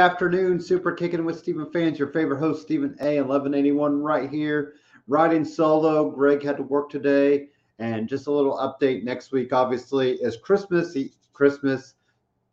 Afternoon, 0.00 0.58
Super 0.58 0.92
Kicking 0.92 1.26
with 1.26 1.38
Stephen 1.38 1.70
fans. 1.70 1.98
Your 1.98 2.08
favorite 2.08 2.38
host, 2.38 2.62
Stephen 2.62 2.96
A. 3.02 3.20
1181, 3.20 4.00
right 4.00 4.30
here, 4.30 4.76
riding 5.06 5.44
solo. 5.44 6.10
Greg 6.10 6.42
had 6.42 6.56
to 6.56 6.62
work 6.62 6.88
today, 6.88 7.48
and 7.78 8.08
just 8.08 8.26
a 8.26 8.32
little 8.32 8.56
update. 8.56 9.04
Next 9.04 9.30
week, 9.30 9.52
obviously, 9.52 10.12
is 10.12 10.38
Christmas. 10.38 10.96
Christmas, 11.34 11.96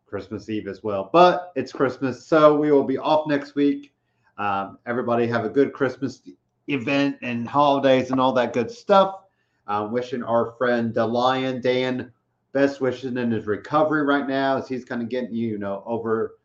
Christmas 0.04 0.50
Eve 0.50 0.68
as 0.68 0.82
well, 0.82 1.08
but 1.10 1.52
it's 1.56 1.72
Christmas, 1.72 2.26
so 2.26 2.54
we 2.54 2.70
will 2.70 2.84
be 2.84 2.98
off 2.98 3.26
next 3.26 3.54
week. 3.54 3.94
Um, 4.36 4.78
everybody 4.84 5.26
have 5.26 5.46
a 5.46 5.50
good 5.50 5.72
Christmas 5.72 6.20
event 6.68 7.16
and 7.22 7.48
holidays 7.48 8.10
and 8.10 8.20
all 8.20 8.34
that 8.34 8.52
good 8.52 8.70
stuff. 8.70 9.22
Uh, 9.66 9.88
wishing 9.90 10.22
our 10.22 10.52
friend 10.58 10.92
the 10.92 11.06
Lion 11.06 11.62
Dan 11.62 12.12
best 12.52 12.82
wishes 12.82 13.16
in 13.16 13.30
his 13.30 13.46
recovery 13.46 14.02
right 14.02 14.28
now 14.28 14.58
as 14.58 14.68
he's 14.68 14.84
kind 14.84 15.00
of 15.00 15.08
getting 15.08 15.32
you 15.34 15.56
know 15.56 15.82
over 15.86 16.37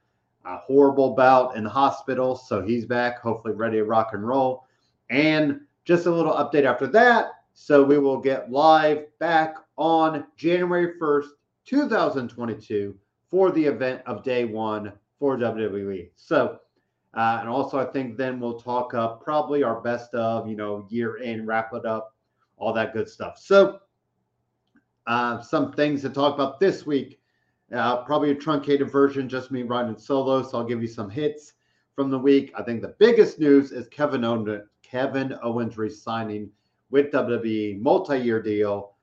a 0.45 0.58
horrible 0.58 1.16
bout 1.16 1.55
in 1.55 1.63
the 1.63 1.69
hospital. 1.69 2.36
So 2.36 2.61
he's 2.61 2.86
back, 2.86 3.19
hopefully 3.19 3.53
ready 3.53 3.77
to 3.77 3.86
rock 3.86 4.11
and 4.13 4.27
roll. 4.27 4.66
And 5.09 5.61
just 5.85 6.05
a 6.05 6.11
little 6.11 6.33
update 6.33 6.66
after 6.66 6.88
that. 6.88 7.31
So 7.53 7.83
we 7.83 7.97
will 7.97 8.19
get 8.19 8.52
live 8.52 9.05
back 9.19 9.55
on 9.77 10.25
January 10.38 10.94
1st, 11.00 11.27
2022 11.66 12.95
for 13.30 13.52
the 13.52 13.66
event 13.66 14.02
of 14.05 14.23
day 14.23 14.45
one 14.45 14.94
for 15.19 15.38
WWE. 15.38 16.09
So, 16.16 16.59
uh, 17.13 17.38
and 17.39 17.50
also 17.50 17.80
I 17.80 17.85
think 17.85 18.17
then 18.17 18.39
we'll 18.39 18.59
talk 18.59 18.94
up 18.94 19.23
probably 19.23 19.63
our 19.63 19.81
best 19.81 20.13
of, 20.13 20.47
you 20.47 20.55
know, 20.55 20.88
year 20.89 21.17
in, 21.17 21.45
wrap 21.45 21.73
it 21.73 21.85
up, 21.85 22.16
all 22.57 22.73
that 22.73 22.94
good 22.94 23.07
stuff. 23.07 23.38
So, 23.38 23.80
uh, 25.05 25.41
some 25.41 25.72
things 25.73 26.02
to 26.02 26.09
talk 26.09 26.33
about 26.33 26.59
this 26.59 26.85
week. 26.85 27.19
Uh, 27.72 28.03
probably 28.03 28.31
a 28.31 28.36
truncated 28.36 28.92
version, 28.92 29.30
just 29.30 29.52
me 29.52 29.64
riding 29.64 29.97
solo. 29.97 30.44
So 30.44 30.58
I'll 30.58 30.66
give 30.66 30.81
you 30.81 30.88
some 30.88 31.09
hits 31.09 31.53
from 31.95 32.09
the 32.09 32.19
week. 32.19 32.52
I 32.58 32.64
think 32.64 32.81
the 32.81 32.95
biggest 33.00 33.39
news 33.39 33.72
is 33.72 33.88
Kevin 33.88 34.23
Owens, 34.23 34.64
Kevin 34.81 35.38
Owens 35.42 35.78
resigning 35.78 36.50
with 36.91 37.11
WWE, 37.11 37.81
multi-year 37.81 38.41
deal. 38.41 38.94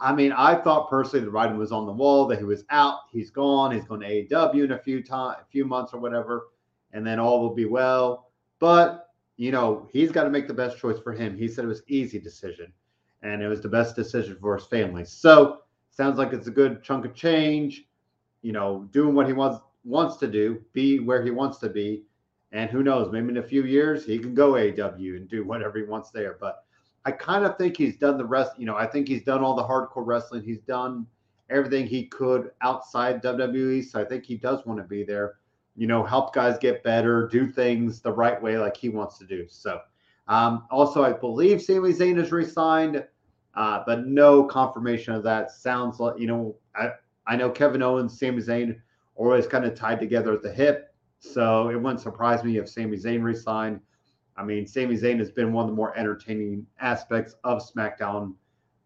I 0.00 0.14
mean, 0.14 0.32
I 0.32 0.54
thought 0.54 0.90
personally 0.90 1.24
the 1.24 1.30
writing 1.30 1.58
was 1.58 1.72
on 1.72 1.86
the 1.86 1.92
wall 1.92 2.26
that 2.26 2.38
he 2.38 2.44
was 2.44 2.64
out, 2.70 3.00
he's 3.10 3.30
gone, 3.30 3.72
he's 3.72 3.84
going 3.84 4.00
to 4.02 4.06
AEW 4.06 4.64
in 4.64 4.72
a 4.72 4.78
few 4.78 5.02
time, 5.02 5.36
a 5.40 5.44
few 5.50 5.64
months 5.64 5.92
or 5.92 5.98
whatever, 5.98 6.48
and 6.92 7.06
then 7.06 7.18
all 7.18 7.40
will 7.40 7.54
be 7.54 7.64
well. 7.64 8.30
But 8.58 9.06
you 9.36 9.52
know, 9.52 9.88
he's 9.92 10.12
got 10.12 10.24
to 10.24 10.30
make 10.30 10.48
the 10.48 10.54
best 10.54 10.78
choice 10.78 10.98
for 10.98 11.12
him. 11.12 11.36
He 11.36 11.48
said 11.48 11.64
it 11.64 11.68
was 11.68 11.82
easy 11.88 12.18
decision, 12.18 12.72
and 13.22 13.42
it 13.42 13.48
was 13.48 13.60
the 13.60 13.68
best 13.68 13.96
decision 13.96 14.36
for 14.40 14.56
his 14.56 14.66
family. 14.66 15.04
So 15.04 15.60
sounds 15.90 16.18
like 16.18 16.32
it's 16.32 16.48
a 16.48 16.52
good 16.52 16.82
chunk 16.82 17.04
of 17.04 17.14
change 17.14 17.87
you 18.48 18.54
know, 18.54 18.88
doing 18.92 19.14
what 19.14 19.26
he 19.26 19.34
wants 19.34 19.60
wants 19.84 20.16
to 20.16 20.26
do, 20.26 20.58
be 20.72 21.00
where 21.00 21.22
he 21.22 21.30
wants 21.30 21.58
to 21.58 21.68
be, 21.68 22.04
and 22.52 22.70
who 22.70 22.82
knows, 22.82 23.12
maybe 23.12 23.28
in 23.28 23.36
a 23.36 23.42
few 23.42 23.64
years 23.64 24.06
he 24.06 24.18
can 24.18 24.32
go 24.32 24.56
AW 24.56 24.94
and 24.94 25.28
do 25.28 25.44
whatever 25.44 25.76
he 25.76 25.84
wants 25.84 26.10
there. 26.12 26.38
But 26.40 26.64
I 27.04 27.10
kind 27.10 27.44
of 27.44 27.58
think 27.58 27.76
he's 27.76 27.98
done 27.98 28.16
the 28.16 28.24
rest. 28.24 28.52
You 28.56 28.64
know, 28.64 28.74
I 28.74 28.86
think 28.86 29.06
he's 29.06 29.22
done 29.22 29.44
all 29.44 29.54
the 29.54 29.62
hardcore 29.62 30.06
wrestling. 30.06 30.44
He's 30.44 30.60
done 30.60 31.06
everything 31.50 31.86
he 31.86 32.06
could 32.06 32.52
outside 32.62 33.22
WWE. 33.22 33.84
So 33.84 34.00
I 34.00 34.04
think 34.06 34.24
he 34.24 34.38
does 34.38 34.64
want 34.64 34.78
to 34.78 34.84
be 34.84 35.04
there. 35.04 35.34
You 35.76 35.86
know, 35.86 36.02
help 36.02 36.34
guys 36.34 36.56
get 36.56 36.82
better, 36.82 37.28
do 37.28 37.46
things 37.46 38.00
the 38.00 38.12
right 38.12 38.40
way, 38.42 38.56
like 38.56 38.78
he 38.78 38.88
wants 38.88 39.18
to 39.18 39.26
do. 39.26 39.44
So, 39.46 39.78
um, 40.26 40.64
also, 40.70 41.04
I 41.04 41.12
believe 41.12 41.60
Sami 41.60 41.92
Zayn 41.92 42.18
is 42.18 42.32
re-signed, 42.32 43.04
uh, 43.54 43.82
but 43.86 44.06
no 44.06 44.44
confirmation 44.44 45.12
of 45.12 45.22
that. 45.24 45.50
Sounds 45.50 46.00
like 46.00 46.18
you 46.18 46.26
know, 46.26 46.56
I, 46.74 46.92
I 47.28 47.36
know 47.36 47.50
Kevin 47.50 47.82
Owens, 47.82 48.18
Sami 48.18 48.38
Zayn 48.38 48.80
always 49.14 49.46
kind 49.46 49.66
of 49.66 49.74
tied 49.74 50.00
together 50.00 50.32
at 50.32 50.42
the 50.42 50.52
hip. 50.52 50.94
So 51.20 51.68
it 51.68 51.76
wouldn't 51.76 52.00
surprise 52.00 52.42
me 52.42 52.56
if 52.56 52.68
Sami 52.68 52.96
Zayn 52.96 53.22
resigned. 53.22 53.80
I 54.36 54.44
mean, 54.44 54.66
Sami 54.66 54.96
Zayn 54.96 55.18
has 55.18 55.30
been 55.30 55.52
one 55.52 55.64
of 55.64 55.70
the 55.70 55.76
more 55.76 55.96
entertaining 55.96 56.66
aspects 56.80 57.34
of 57.44 57.60
SmackDown, 57.60 58.34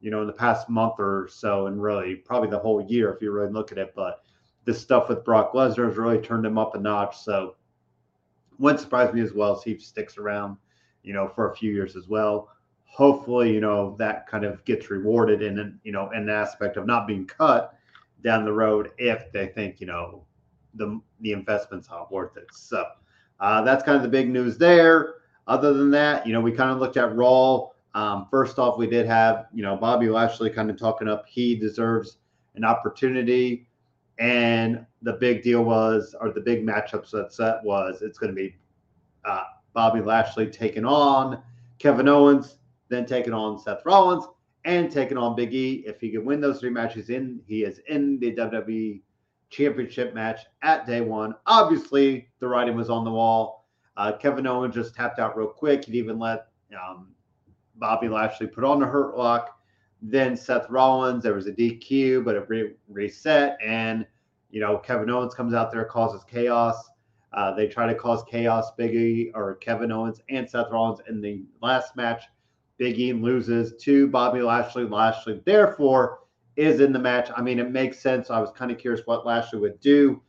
you 0.01 0.11
know, 0.11 0.23
in 0.23 0.27
the 0.27 0.33
past 0.33 0.69
month 0.69 0.95
or 0.99 1.29
so, 1.31 1.67
and 1.67 1.81
really 1.81 2.17
probably 2.17 2.51
the 2.51 2.59
whole 2.59 2.85
year 2.89 3.13
if 3.13 3.23
you 3.23 3.31
really 3.31 3.53
look 3.53 3.71
at 3.71 3.79
it. 3.79 3.93
But 3.95 4.25
this 4.65 4.81
stuff 4.81 5.09
with 5.09 5.25
Brock 5.25 5.53
Lesnar 5.53 5.87
has 5.87 5.97
really 5.97 6.19
turned 6.19 6.45
him 6.45 6.59
up 6.59 6.75
a 6.75 6.81
notch. 6.81 7.19
So 7.19 7.57
wouldn't 8.59 8.81
surprise 8.81 9.13
me 9.13 9.21
as 9.21 9.33
well 9.33 9.57
if 9.57 9.63
he 9.63 9.79
sticks 9.79 10.19
around, 10.19 10.57
you 11.03 11.13
know, 11.13 11.29
for 11.29 11.51
a 11.51 11.55
few 11.55 11.73
years 11.73 11.95
as 11.97 12.09
well. 12.09 12.49
Hopefully, 12.85 13.53
you 13.53 13.61
know, 13.61 13.95
that 13.99 14.27
kind 14.27 14.45
of 14.45 14.65
gets 14.65 14.91
rewarded 14.91 15.43
in, 15.43 15.79
you 15.85 15.93
know, 15.93 16.09
an 16.11 16.29
aspect 16.29 16.77
of 16.77 16.87
not 16.87 17.07
being 17.07 17.27
cut 17.27 17.75
down 18.23 18.45
the 18.45 18.53
road 18.53 18.91
if 18.99 19.31
they 19.33 19.47
think 19.49 19.81
you 19.81 19.87
know 19.87 20.25
the 20.75 21.01
the 21.21 21.33
investment's 21.33 21.89
not 21.91 22.11
worth 22.11 22.37
it. 22.37 22.47
So 22.53 22.85
uh, 23.41 23.63
that's 23.63 23.83
kind 23.83 23.97
of 23.97 24.03
the 24.03 24.09
big 24.09 24.31
news 24.31 24.59
there. 24.59 25.15
Other 25.47 25.73
than 25.73 25.91
that, 25.91 26.27
you 26.27 26.33
know, 26.33 26.41
we 26.41 26.53
kind 26.53 26.71
of 26.71 26.79
looked 26.79 26.97
at 26.97 27.15
Raw. 27.17 27.69
Um, 27.95 28.27
first 28.31 28.59
off, 28.59 28.79
we 28.79 28.87
did 28.87 29.07
have 29.07 29.47
you 29.53 29.63
know 29.63 29.77
Bobby 29.77 30.09
Lashley 30.09 30.51
kind 30.51 30.71
of 30.71 30.79
talking 30.79 31.09
up 31.09 31.27
he 31.27 31.55
deserves 31.55 32.19
an 32.55 32.65
opportunity, 32.65 33.67
and 34.19 34.87
the 35.03 35.15
big 35.15 35.43
deal 35.43 35.65
was, 35.65 36.15
or 36.21 36.31
the 36.31 36.41
big 36.41 36.65
matchups 36.65 37.11
that 37.11 37.33
set 37.33 37.63
was, 37.65 38.03
it's 38.03 38.19
going 38.19 38.31
to 38.31 38.37
be 38.37 38.55
uh, 39.25 39.45
Bobby 39.73 40.01
Lashley 40.01 40.47
taking 40.47 40.85
on 40.85 41.43
Kevin 41.79 42.09
Owens, 42.09 42.57
then 42.89 43.05
taking 43.07 43.33
on 43.33 43.59
Seth 43.59 43.85
Rollins, 43.85 44.27
and 44.65 44.91
taking 44.91 45.19
on 45.19 45.37
Big 45.37 45.55
E. 45.55 45.85
If 45.87 46.01
he 46.01 46.11
can 46.11 46.25
win 46.25 46.41
those 46.41 46.61
three 46.61 46.71
matches 46.71 47.11
in, 47.11 47.41
he 47.47 47.65
is 47.65 47.81
in 47.89 48.19
the 48.19 48.35
WWE 48.35 49.01
Championship 49.51 50.15
match 50.15 50.41
at 50.63 50.87
day 50.87 51.01
one. 51.01 51.35
Obviously, 51.47 52.29
the 52.41 52.49
writing 52.49 52.77
was 52.77 52.91
on 52.91 53.05
the 53.05 53.11
wall. 53.11 53.67
Uh, 53.97 54.13
Kevin 54.13 54.47
Owens 54.47 54.75
just 54.75 54.95
tapped 54.95 55.19
out 55.19 55.37
real 55.37 55.49
quick. 55.49 55.85
He'd 55.85 55.95
even 55.95 56.19
let 56.19 56.47
um, 56.73 57.09
Bobby 57.77 58.09
Lashley 58.09 58.47
put 58.47 58.65
on 58.65 58.81
the 58.81 58.87
hurt 58.87 59.17
lock. 59.17 59.59
Then 60.01 60.37
Seth 60.37 60.69
Rollins, 60.71 61.23
there 61.23 61.35
was 61.35 61.47
a 61.47 61.53
DQ, 61.53 62.25
but 62.25 62.35
it 62.35 62.49
re- 62.49 62.75
reset. 62.89 63.59
And, 63.65 64.07
you 64.51 64.61
know, 64.61 64.79
Kevin 64.79 65.11
Owens 65.11 65.35
comes 65.35 65.55
out 65.55 65.71
there, 65.71 65.85
causes 65.85 66.25
chaos. 66.25 66.91
Uh, 67.33 67.55
they 67.55 67.67
try 67.67 67.87
to 67.87 67.95
cause 67.95 68.25
chaos, 68.29 68.73
Biggie 68.79 69.31
or 69.35 69.55
Kevin 69.57 69.93
Owens 69.93 70.21
and 70.29 70.49
Seth 70.49 70.71
Rollins 70.71 71.01
in 71.09 71.21
the 71.21 71.45
last 71.63 71.97
match. 71.97 72.25
Big 72.83 72.99
E 72.99 73.13
loses 73.13 73.81
to 73.81 74.09
Bobby 74.09 74.43
Lashley. 74.43 74.83
Lashley, 74.83 75.41
therefore, 75.47 76.19
is 76.57 76.81
in 76.81 76.93
the 76.93 76.99
match. 76.99 77.31
I 77.37 77.41
mean, 77.41 77.61
it 77.61 77.71
makes 77.71 78.01
sense. 78.01 78.29
I 78.29 78.41
was 78.41 78.51
kind 78.51 78.73
of 78.73 78.79
curious 78.79 79.07
what 79.07 79.25
Lashley 79.25 79.61
would 79.61 79.79
do. 79.79 80.21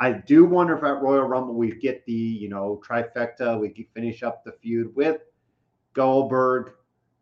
I 0.00 0.10
do 0.10 0.44
wonder 0.44 0.76
if 0.76 0.82
at 0.82 1.00
Royal 1.00 1.28
Rumble 1.28 1.54
we 1.54 1.76
get 1.76 2.04
the, 2.04 2.12
you 2.12 2.48
know, 2.48 2.82
trifecta. 2.84 3.56
We 3.56 3.86
finish 3.94 4.24
up 4.24 4.42
the 4.42 4.50
feud 4.50 4.92
with 4.96 5.20
Goldberg. 5.92 6.72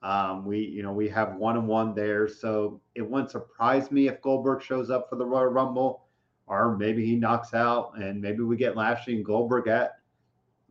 Um, 0.03 0.47
we, 0.47 0.61
you 0.61 0.83
know, 0.83 0.95
we 0.95 1.11
have 1.11 1.37
one 1.37 1.59
and 1.59 1.69
one 1.69 1.95
there. 1.95 2.27
So 2.27 2.81
it 2.95 3.03
wouldn't 3.03 3.33
surprise 3.33 3.91
me 3.91 4.09
if 4.09 4.23
Goldberg 4.23 4.63
shows 4.63 4.89
up 4.89 5.11
for 5.11 5.17
the 5.17 5.27
Royal 5.27 5.49
Rumble, 5.49 6.07
or 6.47 6.75
maybe 6.79 7.05
he 7.05 7.17
knocks 7.17 7.53
out 7.53 7.99
and 7.99 8.19
maybe 8.19 8.45
we 8.45 8.57
get 8.57 8.79
Lashley 8.79 9.17
and 9.17 9.27
Goldberg 9.27 9.69
at 9.69 9.99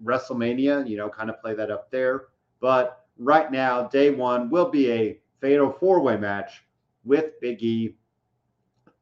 WrestleMania, 0.03 0.89
you 0.89 0.97
know, 0.97 1.09
kind 1.09 1.29
of 1.29 1.39
play 1.39 1.53
that 1.53 1.69
up 1.69 1.91
there. 1.91 2.29
But 2.59 3.05
right 3.19 3.51
now, 3.51 3.87
day 3.87 4.09
one 4.09 4.49
will 4.49 4.69
be 4.69 4.91
a 4.91 5.19
fatal 5.41 5.71
four 5.71 5.99
way 5.99 6.17
match 6.17 6.63
with 7.03 7.39
Big 7.41 7.61
E 7.61 7.95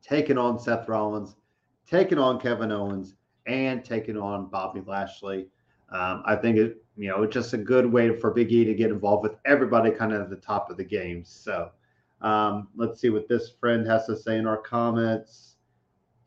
taking 0.02 0.38
on 0.38 0.60
Seth 0.60 0.88
Rollins, 0.88 1.36
taking 1.88 2.18
on 2.18 2.40
Kevin 2.40 2.72
Owens, 2.72 3.16
and 3.46 3.86
taking 3.86 4.18
on 4.18 4.50
Bobby 4.50 4.82
Lashley. 4.86 5.48
Um, 5.92 6.24
I 6.26 6.36
think 6.36 6.58
it, 6.58 6.84
you 6.98 7.10
know, 7.10 7.24
it's 7.24 7.34
just 7.34 7.54
a 7.54 7.58
good 7.58 7.86
way 7.86 8.16
for 8.18 8.32
Big 8.32 8.52
E 8.52 8.66
to 8.66 8.74
get 8.74 8.92
involved 8.92 9.24
with 9.24 9.38
everybody 9.46 9.92
kind 9.92 10.12
of 10.12 10.22
at 10.22 10.30
the 10.30 10.36
top 10.36 10.70
of 10.70 10.78
the 10.78 10.84
game. 10.84 11.24
So 11.24 11.70
um, 12.22 12.70
let's 12.76 13.00
see 13.00 13.10
what 13.10 13.28
this 13.28 13.52
friend 13.60 13.88
has 13.88 14.06
to 14.08 14.18
say 14.18 14.38
in 14.38 14.48
our 14.48 14.58
comments. 14.58 15.56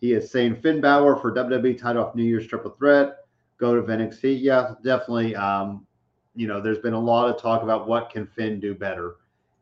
He 0.00 0.12
is 0.12 0.30
saying 0.30 0.62
Finn 0.62 0.80
Balor 0.80 1.16
for 1.16 1.32
WWE 1.32 1.76
title 1.76 2.04
off 2.04 2.14
New 2.14 2.24
Year's 2.24 2.46
Triple 2.46 2.70
Threat. 2.70 3.16
Go 3.58 3.74
to 3.74 3.82
NXT. 3.82 4.40
Yeah, 4.40 4.74
definitely. 4.82 5.36
Um, 5.36 5.86
you 6.34 6.46
know, 6.46 6.60
there's 6.60 6.78
been 6.78 6.94
a 6.94 7.00
lot 7.00 7.28
of 7.28 7.40
talk 7.40 7.62
about 7.62 7.88
what 7.88 8.10
can 8.10 8.26
Finn 8.26 8.60
do 8.60 8.74
better. 8.74 9.16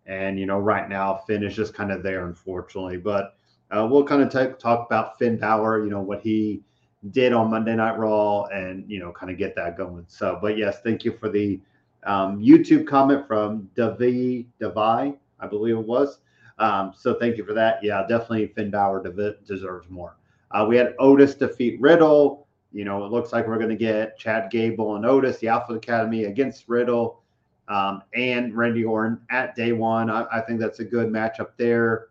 And, 0.06 0.38
you 0.38 0.46
know, 0.46 0.58
right 0.58 0.88
now, 0.88 1.22
Finn 1.26 1.42
is 1.42 1.54
just 1.54 1.74
kind 1.74 1.92
of 1.92 2.02
there, 2.02 2.26
unfortunately. 2.26 2.96
But 2.96 3.34
uh, 3.70 3.86
we'll 3.90 4.04
kind 4.04 4.22
of 4.22 4.30
t- 4.30 4.58
talk 4.58 4.86
about 4.86 5.18
Finn 5.18 5.36
Balor, 5.36 5.84
you 5.84 5.90
know, 5.90 6.00
what 6.00 6.22
he 6.22 6.62
did 7.10 7.32
on 7.32 7.50
Monday 7.50 7.76
Night 7.76 7.98
Raw 7.98 8.44
and, 8.44 8.90
you 8.90 8.98
know, 9.00 9.12
kind 9.12 9.30
of 9.30 9.38
get 9.38 9.54
that 9.56 9.76
going. 9.76 10.04
So, 10.08 10.38
but 10.40 10.56
yes, 10.56 10.80
thank 10.82 11.04
you 11.04 11.12
for 11.12 11.28
the 11.28 11.60
um, 12.04 12.40
YouTube 12.40 12.86
comment 12.86 13.26
from 13.26 13.68
Davi, 13.76 14.46
Davi, 14.60 15.16
I 15.40 15.46
believe 15.46 15.76
it 15.76 15.86
was. 15.86 16.20
Um, 16.58 16.92
so 16.96 17.14
thank 17.14 17.36
you 17.36 17.44
for 17.44 17.52
that. 17.52 17.82
Yeah, 17.82 18.04
definitely 18.08 18.48
Finn 18.48 18.70
de- 18.70 19.36
deserves 19.46 19.88
more. 19.90 20.16
Uh, 20.50 20.66
we 20.68 20.76
had 20.76 20.94
Otis 20.98 21.34
defeat 21.34 21.80
Riddle. 21.80 22.47
You 22.72 22.84
know, 22.84 23.04
it 23.04 23.10
looks 23.10 23.32
like 23.32 23.46
we're 23.46 23.58
going 23.58 23.70
to 23.70 23.76
get 23.76 24.18
Chad 24.18 24.50
Gable 24.50 24.96
and 24.96 25.06
Otis, 25.06 25.38
the 25.38 25.48
Alpha 25.48 25.74
Academy 25.74 26.24
against 26.24 26.68
Riddle 26.68 27.22
um, 27.68 28.02
and 28.14 28.54
Randy 28.54 28.84
Orton 28.84 29.20
at 29.30 29.54
day 29.54 29.72
one. 29.72 30.10
I, 30.10 30.26
I, 30.32 30.40
think 30.40 30.60
that's 30.60 30.80
a 30.80 30.84
good 30.84 31.08
matchup 31.08 31.50
there. 31.56 32.08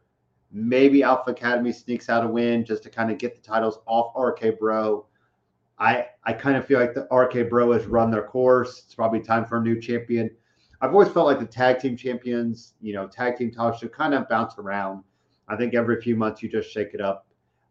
Maybe 0.51 1.03
Alpha 1.03 1.31
Academy 1.31 1.71
sneaks 1.71 2.09
out 2.09 2.23
a 2.23 2.27
win 2.27 2.63
just 2.63 2.83
to 2.83 2.89
kind 2.89 3.11
of 3.11 3.17
get 3.17 3.35
the 3.35 3.41
titles 3.41 3.79
off 3.85 4.13
RK 4.15 4.59
Bro. 4.59 5.05
I 5.79 6.07
I 6.23 6.33
kind 6.33 6.57
of 6.57 6.65
feel 6.65 6.79
like 6.79 6.93
the 6.93 7.07
RK 7.11 7.49
Bro 7.49 7.73
has 7.73 7.85
run 7.85 8.09
their 8.09 8.23
course. 8.23 8.83
It's 8.85 8.95
probably 8.95 9.19
time 9.19 9.45
for 9.45 9.57
a 9.57 9.61
new 9.61 9.79
champion. 9.79 10.29
I've 10.79 10.91
always 10.91 11.09
felt 11.09 11.25
like 11.25 11.39
the 11.39 11.45
tag 11.45 11.79
team 11.79 11.97
champions, 11.97 12.73
you 12.81 12.93
know, 12.93 13.07
tag 13.07 13.37
team 13.37 13.51
titles 13.51 13.79
should 13.79 13.91
kind 13.91 14.13
of 14.13 14.29
bounce 14.29 14.57
around. 14.57 15.03
I 15.47 15.55
think 15.55 15.73
every 15.73 16.01
few 16.01 16.15
months 16.15 16.43
you 16.43 16.49
just 16.49 16.71
shake 16.71 16.93
it 16.93 17.01
up. 17.01 17.25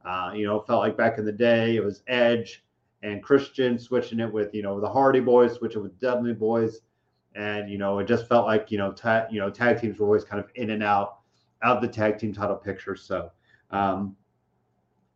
Uh, 0.05 0.33
you 0.35 0.47
know, 0.47 0.61
felt 0.61 0.81
like 0.81 0.97
back 0.97 1.19
in 1.19 1.25
the 1.25 1.33
day 1.33 1.77
it 1.77 1.85
was 1.85 2.03
Edge 2.07 2.65
and 3.03 3.23
Christian 3.23 3.79
switching 3.79 4.21
it 4.21 4.33
with 4.33 4.55
you 4.55 4.63
know 4.63 4.81
the 4.81 4.89
Hardy 4.89 5.21
Boys, 5.21 5.55
switching 5.55 5.83
with 5.83 5.99
Dudley 6.01 6.33
Boys, 6.33 6.81
and 7.35 7.71
you 7.71 7.79
know 7.79 7.99
it 7.99 8.07
just 8.07 8.29
felt 8.29 8.47
like 8.47 8.71
you 8.71 8.79
know 8.79 8.93
ta- 8.93 9.27
you 9.31 9.41
know 9.41 9.51
tag 9.51 9.81
teams 9.81 9.99
were 9.99 10.07
always 10.07 10.25
kind 10.25 10.43
of 10.43 10.51
in 10.55 10.71
and 10.71 10.83
out 10.83 11.19
of 11.63 11.81
the 11.81 11.89
tag 11.89 12.19
team 12.19 12.33
title 12.33 12.57
picture. 12.57 12.97
So 12.97 13.31
um, 13.71 14.17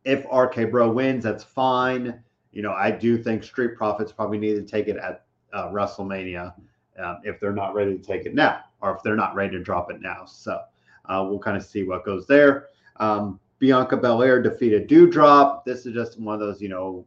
if 0.05 0.25
RK 0.31 0.71
Bro 0.71 0.91
wins, 0.91 1.23
that's 1.23 1.43
fine. 1.43 2.21
You 2.51 2.61
know, 2.61 2.73
I 2.73 2.91
do 2.91 3.17
think 3.17 3.43
Street 3.43 3.75
Profits 3.75 4.11
probably 4.11 4.37
need 4.37 4.55
to 4.55 4.63
take 4.63 4.87
it 4.87 4.97
at 4.97 5.25
uh, 5.53 5.69
WrestleMania 5.69 6.53
um, 6.99 7.19
if 7.23 7.39
they're 7.39 7.53
not 7.53 7.73
ready 7.73 7.97
to 7.97 8.03
take 8.03 8.25
it 8.25 8.33
now, 8.33 8.61
or 8.81 8.95
if 8.95 9.03
they're 9.03 9.15
not 9.15 9.35
ready 9.35 9.57
to 9.57 9.63
drop 9.63 9.91
it 9.91 10.01
now. 10.01 10.25
So 10.25 10.59
uh, 11.05 11.25
we'll 11.27 11.39
kind 11.39 11.57
of 11.57 11.63
see 11.63 11.83
what 11.83 12.05
goes 12.05 12.27
there. 12.27 12.67
Um, 12.97 13.39
Bianca 13.59 13.95
Belair 13.95 14.41
defeated 14.41 14.89
Doudrop. 14.89 15.63
This 15.65 15.85
is 15.85 15.93
just 15.93 16.19
one 16.19 16.33
of 16.33 16.39
those, 16.39 16.61
you 16.61 16.69
know, 16.69 17.05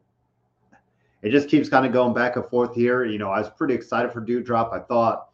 it 1.25 1.31
just 1.31 1.49
keeps 1.49 1.71
kind 1.71 1.87
of 1.87 1.93
going 1.93 2.13
back 2.13 2.37
and 2.37 2.45
forth 2.45 2.75
here. 2.75 3.07
You 3.07 3.17
know, 3.17 3.31
I 3.31 3.41
was 3.41 3.49
pretty 3.49 3.73
excited 3.73 4.13
for 4.13 4.21
Doudrop. 4.21 4.75
I 4.75 4.81
thought 4.81 5.29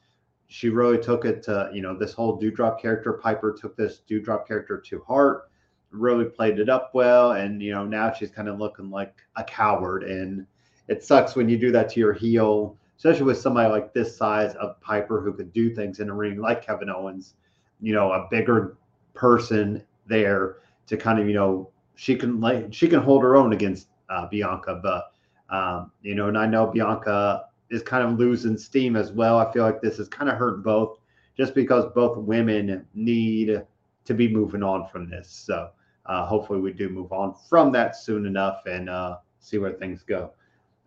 she 0.46 0.68
really 0.68 0.98
took 0.98 1.24
it 1.24 1.42
to, 1.42 1.68
you 1.72 1.82
know, 1.82 1.98
this 1.98 2.12
whole 2.12 2.40
Doudrop 2.40 2.80
character. 2.80 3.14
Piper 3.14 3.52
took 3.52 3.76
this 3.76 4.02
Doudrop 4.08 4.46
character 4.46 4.78
to 4.78 5.00
heart, 5.00 5.50
really 5.90 6.26
played 6.26 6.60
it 6.60 6.68
up 6.68 6.92
well. 6.94 7.32
And, 7.32 7.60
you 7.60 7.72
know, 7.72 7.84
now 7.84 8.12
she's 8.12 8.30
kind 8.30 8.48
of 8.48 8.60
looking 8.60 8.88
like 8.88 9.16
a 9.34 9.42
coward. 9.42 10.04
And 10.04 10.46
it 10.86 11.02
sucks 11.02 11.34
when 11.34 11.48
you 11.48 11.58
do 11.58 11.72
that 11.72 11.88
to 11.90 12.00
your 12.00 12.12
heel, 12.12 12.76
especially 12.96 13.24
with 13.24 13.40
somebody 13.40 13.68
like 13.68 13.92
this 13.92 14.16
size 14.16 14.54
of 14.54 14.80
Piper 14.80 15.20
who 15.20 15.32
could 15.32 15.52
do 15.52 15.74
things 15.74 15.98
in 15.98 16.08
a 16.08 16.14
ring 16.14 16.40
like 16.40 16.64
Kevin 16.64 16.88
Owens, 16.88 17.34
you 17.80 17.92
know, 17.92 18.12
a 18.12 18.28
bigger 18.30 18.76
person 19.14 19.82
there 20.06 20.58
to 20.86 20.96
kind 20.96 21.18
of, 21.18 21.26
you 21.26 21.34
know, 21.34 21.68
she 21.96 22.14
can 22.14 22.40
like 22.40 22.72
she 22.72 22.86
can 22.86 23.00
hold 23.00 23.24
her 23.24 23.34
own 23.34 23.52
against 23.52 23.88
uh, 24.08 24.26
Bianca, 24.28 24.80
but 24.82 25.09
um, 25.50 25.90
you 26.02 26.14
know, 26.14 26.28
and 26.28 26.38
I 26.38 26.46
know 26.46 26.66
Bianca 26.66 27.44
is 27.70 27.82
kind 27.82 28.04
of 28.04 28.18
losing 28.18 28.56
steam 28.56 28.96
as 28.96 29.12
well. 29.12 29.38
I 29.38 29.52
feel 29.52 29.64
like 29.64 29.80
this 29.80 29.98
has 29.98 30.08
kind 30.08 30.30
of 30.30 30.36
hurt 30.36 30.62
both 30.62 30.98
just 31.36 31.54
because 31.54 31.90
both 31.94 32.18
women 32.18 32.86
need 32.94 33.62
to 34.04 34.14
be 34.14 34.28
moving 34.28 34.62
on 34.62 34.88
from 34.88 35.08
this. 35.08 35.28
So 35.28 35.70
uh, 36.06 36.26
hopefully 36.26 36.60
we 36.60 36.72
do 36.72 36.88
move 36.88 37.12
on 37.12 37.34
from 37.48 37.72
that 37.72 37.96
soon 37.96 38.26
enough 38.26 38.62
and 38.66 38.88
uh, 38.88 39.18
see 39.38 39.58
where 39.58 39.72
things 39.72 40.02
go. 40.02 40.32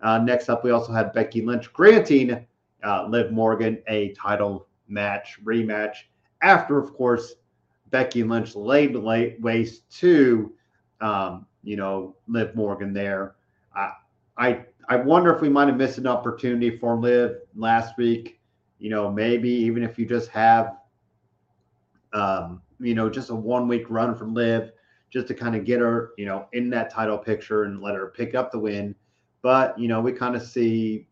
Uh, 0.01 0.17
next 0.19 0.49
up, 0.49 0.63
we 0.63 0.71
also 0.71 0.91
had 0.91 1.13
Becky 1.13 1.41
Lynch 1.41 1.71
granting 1.71 2.45
uh, 2.83 3.07
Liv 3.07 3.31
Morgan 3.31 3.81
a 3.87 4.09
title 4.13 4.67
match 4.87 5.39
rematch 5.43 5.95
after, 6.41 6.77
of 6.77 6.93
course, 6.93 7.35
Becky 7.89 8.23
Lynch 8.23 8.55
laid 8.55 8.95
waste 9.41 9.89
to, 9.99 10.51
um, 10.99 11.45
you 11.63 11.77
know, 11.77 12.15
Liv 12.27 12.53
Morgan 12.55 12.93
there. 12.93 13.35
I 14.37 14.65
I 14.89 14.95
wonder 14.97 15.33
if 15.33 15.41
we 15.41 15.49
might 15.49 15.67
have 15.67 15.77
missed 15.77 15.97
an 15.97 16.07
opportunity 16.07 16.77
for 16.77 16.97
Liv 16.97 17.37
last 17.55 17.97
week. 17.97 18.39
You 18.79 18.89
know, 18.89 19.09
maybe 19.09 19.49
even 19.49 19.83
if 19.83 19.97
you 19.97 20.05
just 20.05 20.29
have, 20.29 20.77
um, 22.11 22.61
you 22.79 22.93
know, 22.93 23.09
just 23.09 23.29
a 23.29 23.35
one 23.35 23.67
week 23.67 23.89
run 23.89 24.15
from 24.15 24.33
Liv, 24.33 24.71
just 25.09 25.27
to 25.27 25.33
kind 25.33 25.55
of 25.55 25.63
get 25.63 25.79
her, 25.79 26.11
you 26.17 26.25
know, 26.25 26.47
in 26.53 26.69
that 26.71 26.89
title 26.89 27.17
picture 27.17 27.63
and 27.63 27.81
let 27.81 27.95
her 27.95 28.07
pick 28.15 28.35
up 28.35 28.51
the 28.51 28.59
win. 28.59 28.93
But 29.41 29.77
you 29.79 29.87
know, 29.87 30.01
we 30.01 30.11
kind 30.11 30.35
of 30.35 30.43
see. 30.43 31.07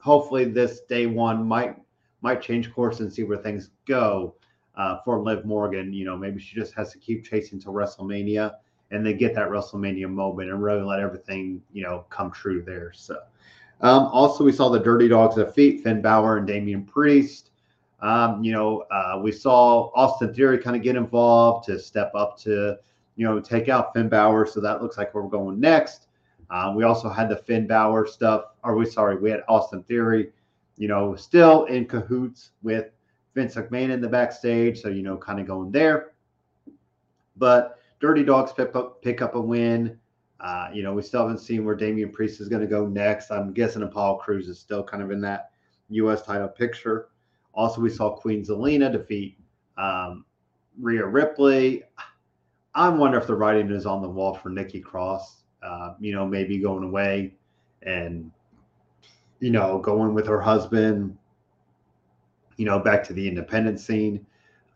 Hopefully, 0.00 0.44
this 0.44 0.80
day 0.88 1.06
one 1.06 1.46
might 1.46 1.76
might 2.22 2.42
change 2.42 2.72
course 2.72 3.00
and 3.00 3.12
see 3.12 3.22
where 3.22 3.38
things 3.38 3.70
go 3.86 4.34
uh, 4.76 4.98
for 5.04 5.22
Liv 5.22 5.44
Morgan. 5.44 5.92
You 5.92 6.04
know, 6.04 6.16
maybe 6.16 6.40
she 6.40 6.56
just 6.56 6.74
has 6.74 6.92
to 6.92 6.98
keep 6.98 7.24
chasing 7.24 7.60
to 7.60 7.68
WrestleMania 7.68 8.54
and 8.92 9.04
they 9.04 9.14
get 9.14 9.34
that 9.34 9.48
WrestleMania 9.48 10.08
moment 10.08 10.50
and 10.50 10.62
really 10.62 10.82
let 10.82 11.00
everything, 11.00 11.62
you 11.72 11.82
know, 11.82 12.04
come 12.10 12.30
true 12.30 12.62
there. 12.62 12.92
So, 12.94 13.18
um, 13.80 14.04
also, 14.12 14.44
we 14.44 14.52
saw 14.52 14.68
the 14.68 14.78
Dirty 14.78 15.08
Dogs 15.08 15.34
defeat 15.34 15.82
Finn 15.82 16.00
Balor 16.00 16.38
and 16.38 16.46
Damian 16.46 16.84
Priest. 16.84 17.50
Um, 18.00 18.44
you 18.44 18.52
know, 18.52 18.84
uh, 18.90 19.18
we 19.22 19.32
saw 19.32 19.90
Austin 19.94 20.34
Theory 20.34 20.58
kind 20.58 20.76
of 20.76 20.82
get 20.82 20.96
involved 20.96 21.66
to 21.66 21.78
step 21.78 22.12
up 22.14 22.38
to, 22.40 22.76
you 23.16 23.26
know, 23.26 23.40
take 23.40 23.68
out 23.68 23.92
Finn 23.94 24.08
Balor. 24.08 24.46
So 24.46 24.60
that 24.60 24.82
looks 24.82 24.98
like 24.98 25.14
where 25.14 25.24
we're 25.24 25.30
going 25.30 25.58
next. 25.58 26.08
Um, 26.50 26.74
we 26.74 26.84
also 26.84 27.08
had 27.08 27.28
the 27.28 27.36
Finn 27.36 27.66
Balor 27.66 28.06
stuff. 28.06 28.44
Are 28.62 28.76
we 28.76 28.86
sorry? 28.86 29.16
We 29.16 29.30
had 29.30 29.42
Austin 29.48 29.82
Theory, 29.84 30.30
you 30.76 30.86
know, 30.86 31.16
still 31.16 31.64
in 31.64 31.86
cahoots 31.86 32.50
with 32.62 32.90
Vince 33.34 33.54
McMahon 33.54 33.90
in 33.90 34.00
the 34.00 34.08
backstage. 34.08 34.80
So, 34.80 34.88
you 34.88 35.02
know, 35.02 35.16
kind 35.16 35.40
of 35.40 35.46
going 35.46 35.72
there. 35.72 36.12
But 37.36 37.78
Dirty 38.02 38.24
Dogs 38.24 38.52
pick 38.52 38.74
up 38.74 39.00
pick 39.00 39.22
up 39.22 39.36
a 39.36 39.40
win. 39.40 39.96
Uh, 40.40 40.68
you 40.74 40.82
know, 40.82 40.92
we 40.92 41.02
still 41.02 41.22
haven't 41.22 41.38
seen 41.38 41.64
where 41.64 41.76
Damian 41.76 42.10
Priest 42.10 42.40
is 42.40 42.48
going 42.48 42.60
to 42.60 42.66
go 42.66 42.84
next. 42.84 43.30
I'm 43.30 43.52
guessing 43.52 43.82
Apollo 43.82 44.18
Crews 44.18 44.48
is 44.48 44.58
still 44.58 44.82
kind 44.82 45.04
of 45.04 45.12
in 45.12 45.20
that 45.20 45.52
U.S. 45.90 46.22
title 46.22 46.48
picture. 46.48 47.10
Also, 47.54 47.80
we 47.80 47.88
saw 47.88 48.10
Queen 48.10 48.44
Zelina 48.44 48.90
defeat 48.90 49.38
um, 49.78 50.24
Rhea 50.80 51.06
Ripley. 51.06 51.84
I 52.74 52.88
wonder 52.88 53.18
if 53.18 53.28
the 53.28 53.36
writing 53.36 53.70
is 53.70 53.86
on 53.86 54.02
the 54.02 54.08
wall 54.08 54.34
for 54.34 54.48
Nikki 54.48 54.80
Cross. 54.80 55.44
Uh, 55.62 55.94
you 56.00 56.12
know, 56.12 56.26
maybe 56.26 56.58
going 56.58 56.82
away 56.82 57.34
and 57.82 58.32
you 59.38 59.50
know 59.50 59.78
going 59.78 60.12
with 60.12 60.26
her 60.26 60.40
husband. 60.40 61.16
You 62.56 62.64
know, 62.64 62.80
back 62.80 63.04
to 63.04 63.12
the 63.12 63.28
independent 63.28 63.78
scene. 63.78 64.26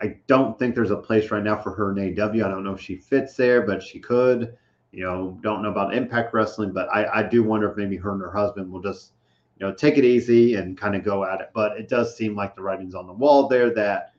I 0.01 0.17
don't 0.27 0.59
think 0.59 0.75
there's 0.75 0.91
a 0.91 0.97
place 0.97 1.31
right 1.31 1.43
now 1.43 1.57
for 1.57 1.73
her 1.75 1.97
in 1.97 2.21
AW. 2.21 2.29
I 2.29 2.49
don't 2.49 2.65
know 2.65 2.75
if 2.75 2.81
she 2.81 2.97
fits 2.97 3.35
there, 3.35 3.63
but 3.63 3.83
she 3.83 3.99
could. 3.99 4.57
You 4.93 5.05
know, 5.05 5.39
don't 5.43 5.63
know 5.63 5.71
about 5.71 5.95
Impact 5.95 6.33
Wrestling, 6.33 6.73
but 6.73 6.89
I, 6.89 7.21
I 7.21 7.23
do 7.23 7.43
wonder 7.43 7.71
if 7.71 7.77
maybe 7.77 7.97
her 7.97 8.13
and 8.13 8.21
her 8.21 8.33
husband 8.33 8.71
will 8.71 8.81
just, 8.81 9.13
you 9.59 9.67
know, 9.67 9.73
take 9.73 9.99
it 9.99 10.05
easy 10.05 10.55
and 10.55 10.77
kind 10.77 10.95
of 10.95 11.05
go 11.05 11.25
at 11.25 11.41
it. 11.41 11.51
But 11.55 11.79
it 11.79 11.89
does 11.89 12.17
seem 12.17 12.35
like 12.35 12.55
the 12.55 12.63
writing's 12.63 12.95
on 12.95 13.07
the 13.07 13.13
wall 13.13 13.49
there 13.49 13.75
that 13.75 14.13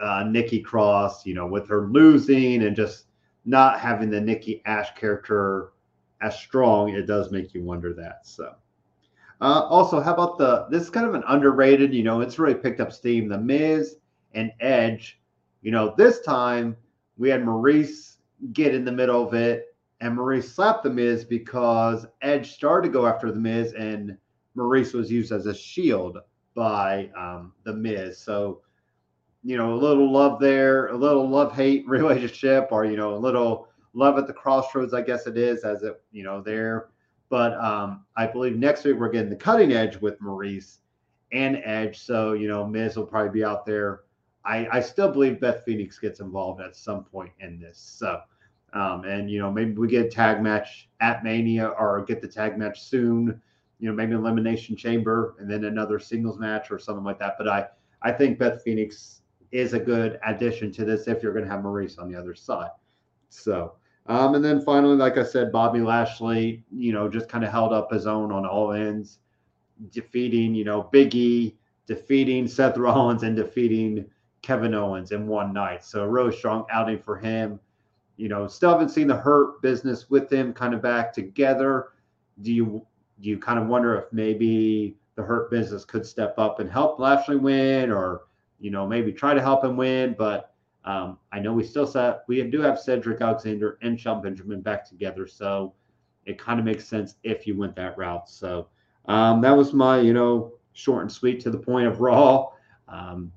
uh, 0.00 0.24
Nikki 0.24 0.60
Cross, 0.60 1.26
you 1.26 1.34
know, 1.34 1.46
with 1.46 1.68
her 1.68 1.86
losing 1.88 2.62
and 2.62 2.74
just 2.74 3.06
not 3.44 3.80
having 3.80 4.10
the 4.10 4.20
Nikki 4.20 4.62
Ash 4.66 4.94
character 4.94 5.72
as 6.20 6.38
strong, 6.38 6.90
it 6.90 7.06
does 7.06 7.30
make 7.30 7.54
you 7.54 7.62
wonder 7.62 7.92
that. 7.94 8.26
So. 8.26 8.54
Uh, 9.40 9.62
also, 9.70 10.00
how 10.00 10.12
about 10.12 10.36
the 10.36 10.66
this 10.68 10.82
is 10.82 10.90
kind 10.90 11.06
of 11.06 11.14
an 11.14 11.22
underrated, 11.26 11.94
you 11.94 12.02
know, 12.02 12.20
it's 12.20 12.38
really 12.38 12.54
picked 12.54 12.78
up 12.78 12.92
steam. 12.92 13.26
The 13.26 13.38
Miz 13.38 13.96
and 14.34 14.52
Edge. 14.60 15.20
You 15.62 15.70
know, 15.70 15.94
this 15.96 16.20
time 16.20 16.76
we 17.16 17.28
had 17.28 17.44
Maurice 17.44 18.18
get 18.52 18.74
in 18.74 18.84
the 18.84 18.92
middle 18.92 19.26
of 19.26 19.34
it, 19.34 19.74
and 20.00 20.16
Maurice 20.16 20.52
slapped 20.52 20.82
the 20.84 20.90
Miz 20.90 21.24
because 21.24 22.06
Edge 22.22 22.52
started 22.52 22.88
to 22.88 22.92
go 22.92 23.06
after 23.06 23.30
the 23.30 23.38
Miz, 23.38 23.74
and 23.74 24.16
Maurice 24.54 24.92
was 24.92 25.10
used 25.10 25.32
as 25.32 25.46
a 25.46 25.54
shield 25.54 26.18
by 26.54 27.10
um, 27.16 27.52
the 27.64 27.72
Miz. 27.72 28.18
So, 28.18 28.62
you 29.44 29.56
know, 29.56 29.74
a 29.74 29.76
little 29.76 30.10
love 30.10 30.40
there, 30.40 30.88
a 30.88 30.96
little 30.96 31.28
love 31.28 31.54
hate 31.54 31.86
relationship, 31.88 32.68
or 32.70 32.84
you 32.84 32.96
know, 32.96 33.14
a 33.14 33.18
little 33.18 33.68
love 33.92 34.18
at 34.18 34.26
the 34.26 34.32
crossroads, 34.32 34.94
I 34.94 35.02
guess 35.02 35.26
it 35.26 35.36
is, 35.36 35.64
as 35.64 35.82
it 35.82 36.00
you 36.12 36.22
know 36.22 36.40
there. 36.40 36.88
But 37.28 37.54
um, 37.54 38.04
I 38.16 38.26
believe 38.26 38.56
next 38.56 38.84
week 38.84 38.96
we're 38.96 39.10
getting 39.10 39.30
the 39.30 39.36
cutting 39.36 39.72
edge 39.72 39.96
with 39.98 40.20
Maurice 40.20 40.80
and 41.32 41.60
Edge. 41.64 41.98
So 41.98 42.32
you 42.32 42.48
know, 42.48 42.66
Miz 42.66 42.96
will 42.96 43.06
probably 43.06 43.30
be 43.30 43.44
out 43.44 43.66
there 43.66 44.00
I, 44.44 44.68
I 44.70 44.80
still 44.80 45.10
believe 45.10 45.40
Beth 45.40 45.64
Phoenix 45.64 45.98
gets 45.98 46.20
involved 46.20 46.60
at 46.60 46.76
some 46.76 47.04
point 47.04 47.32
in 47.40 47.60
this. 47.60 47.78
So, 47.78 48.20
um, 48.72 49.04
and 49.04 49.30
you 49.30 49.38
know, 49.38 49.50
maybe 49.50 49.72
we 49.72 49.88
get 49.88 50.06
a 50.06 50.08
tag 50.08 50.42
match 50.42 50.88
at 51.00 51.24
Mania 51.24 51.68
or 51.68 52.04
get 52.04 52.20
the 52.20 52.28
tag 52.28 52.58
match 52.58 52.82
soon. 52.82 53.40
You 53.78 53.88
know, 53.88 53.94
maybe 53.94 54.12
Elimination 54.12 54.76
Chamber 54.76 55.36
and 55.38 55.50
then 55.50 55.64
another 55.64 55.98
singles 55.98 56.38
match 56.38 56.70
or 56.70 56.78
something 56.78 57.04
like 57.04 57.18
that. 57.18 57.34
But 57.38 57.48
I, 57.48 57.66
I 58.02 58.12
think 58.12 58.38
Beth 58.38 58.62
Phoenix 58.62 59.22
is 59.52 59.72
a 59.72 59.78
good 59.78 60.18
addition 60.26 60.70
to 60.72 60.84
this 60.84 61.08
if 61.08 61.22
you're 61.22 61.32
going 61.32 61.44
to 61.44 61.50
have 61.50 61.62
Maurice 61.62 61.98
on 61.98 62.10
the 62.10 62.18
other 62.18 62.34
side. 62.34 62.70
So, 63.30 63.74
um, 64.06 64.34
and 64.34 64.44
then 64.44 64.60
finally, 64.62 64.96
like 64.96 65.18
I 65.18 65.22
said, 65.22 65.52
Bobby 65.52 65.80
Lashley, 65.80 66.64
you 66.74 66.92
know, 66.92 67.08
just 67.08 67.28
kind 67.28 67.44
of 67.44 67.50
held 67.50 67.72
up 67.72 67.92
his 67.92 68.06
own 68.06 68.32
on 68.32 68.46
all 68.46 68.72
ends, 68.72 69.18
defeating, 69.90 70.54
you 70.54 70.64
know, 70.64 70.88
Biggie, 70.92 71.54
defeating 71.86 72.46
Seth 72.46 72.76
Rollins, 72.76 73.22
and 73.22 73.36
defeating 73.36 74.06
Kevin 74.42 74.74
Owens 74.74 75.12
in 75.12 75.26
one 75.26 75.52
night. 75.52 75.84
So 75.84 76.02
a 76.02 76.08
really 76.08 76.36
strong 76.36 76.64
outing 76.70 76.98
for 76.98 77.16
him. 77.16 77.60
You 78.16 78.28
know, 78.28 78.46
still 78.46 78.70
haven't 78.70 78.90
seen 78.90 79.06
the 79.06 79.16
Hurt 79.16 79.62
business 79.62 80.10
with 80.10 80.30
him 80.30 80.52
kind 80.52 80.74
of 80.74 80.82
back 80.82 81.12
together. 81.12 81.88
Do 82.42 82.52
you 82.52 82.86
do 83.20 83.28
you 83.28 83.38
kind 83.38 83.58
of 83.58 83.66
wonder 83.66 83.98
if 83.98 84.12
maybe 84.12 84.96
the 85.14 85.22
Hurt 85.22 85.50
business 85.50 85.84
could 85.84 86.06
step 86.06 86.38
up 86.38 86.60
and 86.60 86.70
help 86.70 86.98
Lashley 86.98 87.36
win, 87.36 87.90
or 87.90 88.22
you 88.58 88.70
know 88.70 88.86
maybe 88.86 89.12
try 89.12 89.34
to 89.34 89.40
help 89.40 89.64
him 89.64 89.76
win? 89.76 90.14
But 90.18 90.54
um, 90.84 91.18
I 91.32 91.38
know 91.38 91.52
we 91.52 91.64
still 91.64 91.86
set 91.86 92.24
we 92.26 92.42
do 92.42 92.60
have 92.60 92.78
Cedric 92.78 93.20
Alexander 93.20 93.78
and 93.82 93.98
Shelton 93.98 94.22
Benjamin 94.22 94.60
back 94.60 94.86
together, 94.88 95.26
so 95.26 95.74
it 96.26 96.38
kind 96.38 96.58
of 96.58 96.64
makes 96.64 96.86
sense 96.86 97.16
if 97.22 97.46
you 97.46 97.56
went 97.56 97.74
that 97.76 97.96
route. 97.96 98.28
So 98.28 98.68
um, 99.06 99.40
that 99.40 99.56
was 99.56 99.72
my, 99.72 100.00
you 100.00 100.12
know, 100.12 100.52
short 100.72 101.02
and 101.02 101.12
sweet 101.12 101.40
to 101.40 101.50
the 101.50 101.58
point 101.58 101.86
of 101.86 102.00
Raw. 102.00 102.48
Um, 102.88 103.32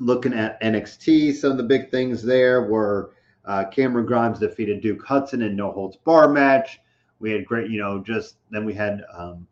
looking 0.00 0.32
at 0.32 0.60
NXT, 0.62 1.34
some 1.34 1.52
of 1.52 1.56
the 1.56 1.62
big 1.62 1.90
things 1.90 2.22
there 2.22 2.62
were 2.62 3.12
uh, 3.44 3.64
Cameron 3.70 4.06
Grimes 4.06 4.38
defeated 4.38 4.82
Duke 4.82 5.04
Hudson 5.04 5.42
in 5.42 5.56
no 5.56 5.72
holds 5.72 5.96
bar 5.96 6.28
match. 6.28 6.80
We 7.18 7.32
had 7.32 7.46
great, 7.46 7.70
you 7.70 7.80
know, 7.80 8.00
just 8.00 8.36
then 8.50 8.64
we 8.64 8.74
had 8.74 9.04
um, 9.12 9.46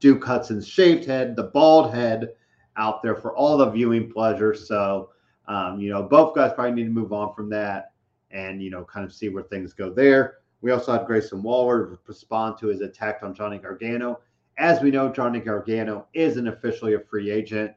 Duke 0.00 0.24
Hudson's 0.24 0.68
shaved 0.68 1.04
head, 1.04 1.36
the 1.36 1.44
bald 1.44 1.92
head 1.92 2.30
out 2.76 3.02
there 3.02 3.16
for 3.16 3.34
all 3.34 3.56
the 3.56 3.70
viewing 3.70 4.10
pleasure. 4.10 4.54
So, 4.54 5.10
um, 5.48 5.80
you 5.80 5.90
know, 5.90 6.02
both 6.02 6.34
guys 6.34 6.52
probably 6.52 6.72
need 6.72 6.84
to 6.84 6.90
move 6.90 7.12
on 7.12 7.34
from 7.34 7.48
that 7.50 7.92
and, 8.30 8.62
you 8.62 8.70
know, 8.70 8.84
kind 8.84 9.04
of 9.04 9.12
see 9.12 9.28
where 9.28 9.42
things 9.42 9.72
go 9.72 9.90
there. 9.90 10.38
We 10.60 10.70
also 10.70 10.92
had 10.92 11.06
Grayson 11.06 11.42
Waller 11.42 11.98
respond 12.06 12.58
to 12.58 12.68
his 12.68 12.80
attack 12.80 13.20
on 13.22 13.34
Johnny 13.34 13.58
Gargano. 13.58 14.20
As 14.58 14.80
we 14.80 14.90
know, 14.90 15.12
Johnny 15.12 15.40
Gargano 15.40 16.06
isn't 16.14 16.48
officially 16.48 16.94
a 16.94 17.00
free 17.00 17.30
agent. 17.30 17.72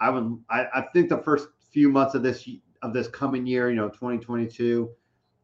I 0.00 0.10
would, 0.10 0.38
I, 0.48 0.66
I 0.74 0.82
think 0.92 1.08
the 1.08 1.18
first 1.18 1.48
few 1.70 1.88
months 1.88 2.14
of 2.14 2.22
this 2.22 2.48
of 2.82 2.92
this 2.92 3.08
coming 3.08 3.46
year, 3.46 3.70
you 3.70 3.76
know, 3.76 3.88
2022, 3.88 4.90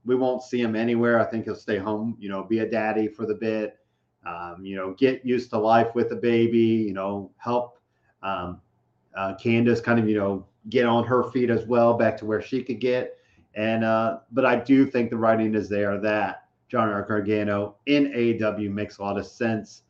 we 0.04 0.14
won't 0.14 0.42
see 0.42 0.60
him 0.60 0.74
anywhere. 0.74 1.20
I 1.20 1.24
think 1.24 1.44
he'll 1.44 1.54
stay 1.54 1.78
home, 1.78 2.16
you 2.18 2.28
know, 2.28 2.44
be 2.44 2.60
a 2.60 2.70
daddy 2.70 3.08
for 3.08 3.26
the 3.26 3.34
bit, 3.34 3.78
um, 4.26 4.64
you 4.64 4.76
know, 4.76 4.94
get 4.94 5.24
used 5.24 5.50
to 5.50 5.58
life 5.58 5.94
with 5.94 6.08
the 6.08 6.16
baby, 6.16 6.58
you 6.58 6.94
know, 6.94 7.30
help 7.36 7.78
um, 8.22 8.60
uh, 9.16 9.34
Candice 9.34 9.82
kind 9.82 9.98
of, 9.98 10.08
you 10.08 10.16
know, 10.16 10.46
get 10.70 10.86
on 10.86 11.04
her 11.04 11.30
feet 11.30 11.50
as 11.50 11.66
well, 11.66 11.94
back 11.94 12.16
to 12.18 12.24
where 12.24 12.40
she 12.40 12.62
could 12.62 12.80
get. 12.80 13.18
And, 13.54 13.84
uh, 13.84 14.18
but 14.32 14.44
I 14.44 14.56
do 14.56 14.86
think 14.86 15.10
the 15.10 15.16
writing 15.16 15.54
is 15.54 15.68
there 15.68 15.98
that 16.00 16.44
John 16.68 16.88
Gargano 17.06 17.76
in 17.86 18.12
AEW 18.12 18.70
makes 18.70 18.98
a 18.98 19.02
lot 19.02 19.18
of 19.18 19.26
sense. 19.26 19.82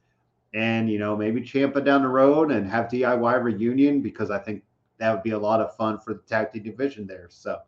And, 0.56 0.88
you 0.90 0.98
know, 0.98 1.14
maybe 1.14 1.42
Ciampa 1.42 1.84
down 1.84 2.00
the 2.00 2.08
road 2.08 2.50
and 2.50 2.66
have 2.66 2.86
DIY 2.88 3.42
reunion 3.42 4.00
because 4.00 4.30
I 4.30 4.38
think 4.38 4.62
that 4.96 5.12
would 5.12 5.22
be 5.22 5.32
a 5.32 5.38
lot 5.38 5.60
of 5.60 5.76
fun 5.76 5.98
for 5.98 6.14
the 6.14 6.20
tag 6.20 6.50
team 6.50 6.62
division 6.62 7.06
there. 7.06 7.26
So, 7.28 7.58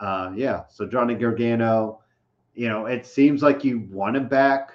uh, 0.00 0.30
yeah. 0.36 0.64
So 0.68 0.86
Johnny 0.86 1.14
Gargano, 1.14 2.02
you 2.54 2.68
know, 2.68 2.84
it 2.84 3.06
seems 3.06 3.42
like 3.42 3.64
you 3.64 3.88
want 3.90 4.18
him 4.18 4.28
back, 4.28 4.72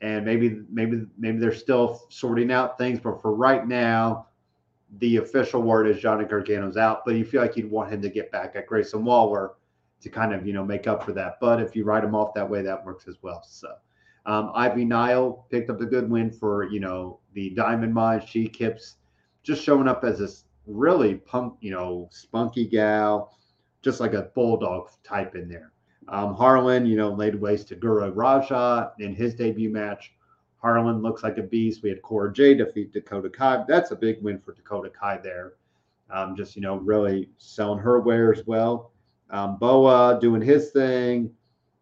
and 0.00 0.24
maybe 0.24 0.62
maybe 0.68 1.06
maybe 1.16 1.38
they're 1.38 1.54
still 1.54 2.06
sorting 2.08 2.50
out 2.50 2.76
things, 2.76 2.98
but 2.98 3.22
for 3.22 3.36
right 3.36 3.66
now, 3.68 4.26
the 4.98 5.18
official 5.18 5.62
word 5.62 5.86
is 5.86 6.00
Johnny 6.00 6.24
Gargano's 6.24 6.76
out. 6.76 7.04
But 7.04 7.14
you 7.14 7.24
feel 7.24 7.40
like 7.40 7.56
you'd 7.56 7.70
want 7.70 7.92
him 7.92 8.02
to 8.02 8.08
get 8.08 8.32
back 8.32 8.56
at 8.56 8.66
Grayson 8.66 9.04
Waller 9.04 9.52
to 10.00 10.08
kind 10.08 10.34
of 10.34 10.44
you 10.44 10.52
know 10.52 10.64
make 10.64 10.88
up 10.88 11.04
for 11.04 11.12
that. 11.12 11.38
But 11.40 11.60
if 11.60 11.76
you 11.76 11.84
write 11.84 12.02
him 12.02 12.16
off 12.16 12.34
that 12.34 12.50
way, 12.50 12.62
that 12.62 12.84
works 12.84 13.06
as 13.06 13.16
well. 13.22 13.44
So. 13.46 13.68
Um, 14.26 14.52
Ivy 14.54 14.84
Nile 14.84 15.46
picked 15.50 15.70
up 15.70 15.80
a 15.80 15.86
good 15.86 16.08
win 16.08 16.30
for 16.30 16.64
you 16.70 16.80
know 16.80 17.20
the 17.34 17.50
Diamond 17.50 17.92
Mine. 17.92 18.22
She 18.26 18.48
keeps 18.48 18.96
just 19.42 19.62
showing 19.62 19.88
up 19.88 20.04
as 20.04 20.18
this 20.18 20.44
really 20.66 21.16
punk, 21.16 21.54
you 21.60 21.70
know, 21.70 22.08
spunky 22.10 22.66
gal, 22.66 23.36
just 23.82 24.00
like 24.00 24.14
a 24.14 24.30
bulldog 24.34 24.88
type 25.02 25.34
in 25.34 25.48
there. 25.48 25.72
Um, 26.08 26.34
Harland, 26.34 26.88
you 26.88 26.96
know, 26.96 27.12
laid 27.12 27.34
waste 27.34 27.68
to 27.68 27.76
Guru 27.76 28.10
Raja 28.10 28.92
in 28.98 29.14
his 29.14 29.34
debut 29.34 29.70
match. 29.70 30.12
Harland 30.58 31.02
looks 31.02 31.22
like 31.22 31.38
a 31.38 31.42
beast. 31.42 31.82
We 31.82 31.90
had 31.90 32.02
Cora 32.02 32.32
Jade 32.32 32.58
defeat 32.58 32.92
Dakota 32.92 33.28
Kai. 33.28 33.64
That's 33.68 33.90
a 33.90 33.96
big 33.96 34.22
win 34.22 34.38
for 34.38 34.54
Dakota 34.54 34.90
Kai 34.90 35.18
there. 35.18 35.54
Um, 36.10 36.36
just, 36.36 36.56
you 36.56 36.62
know, 36.62 36.76
really 36.76 37.30
selling 37.38 37.78
her 37.78 38.00
wares 38.00 38.42
well. 38.46 38.92
Um, 39.30 39.58
Boa 39.58 40.18
doing 40.20 40.42
his 40.42 40.70
thing. 40.70 41.30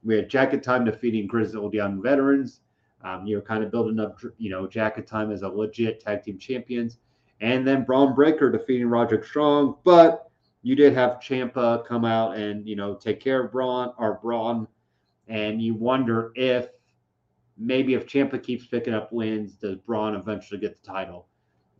We 0.04 0.16
had 0.16 0.28
Jacket 0.28 0.62
Time 0.62 0.84
defeating 0.84 1.26
Grizzled 1.26 1.74
Young 1.74 2.02
Veterans. 2.02 2.60
Um, 3.04 3.26
you 3.26 3.34
know, 3.34 3.42
kind 3.42 3.64
of 3.64 3.72
building 3.72 3.98
up, 3.98 4.20
you 4.38 4.48
know, 4.48 4.66
Jacket 4.68 5.08
Time 5.08 5.32
as 5.32 5.42
a 5.42 5.48
legit 5.48 5.98
tag 6.00 6.22
team 6.22 6.38
champions 6.38 6.98
and 7.42 7.66
then 7.66 7.84
Bron 7.84 8.14
Breakker 8.14 8.50
defeating 8.50 8.86
Roderick 8.86 9.24
Strong. 9.24 9.76
But 9.84 10.30
you 10.62 10.74
did 10.74 10.94
have 10.94 11.18
Ciampa 11.20 11.84
come 11.84 12.04
out 12.04 12.36
and 12.36 12.66
you 12.66 12.76
know 12.76 12.94
take 12.94 13.20
care 13.20 13.44
of 13.44 13.52
Braun 13.52 13.92
or 13.98 14.20
Braun, 14.22 14.66
and 15.28 15.60
you 15.60 15.74
wonder 15.74 16.32
if 16.36 16.68
maybe 17.58 17.94
if 17.94 18.06
Ciampa 18.06 18.42
keeps 18.42 18.64
picking 18.64 18.94
up 18.94 19.12
wins, 19.12 19.54
does 19.54 19.76
Braun 19.76 20.14
eventually 20.14 20.60
get 20.60 20.80
the 20.80 20.86
title? 20.86 21.26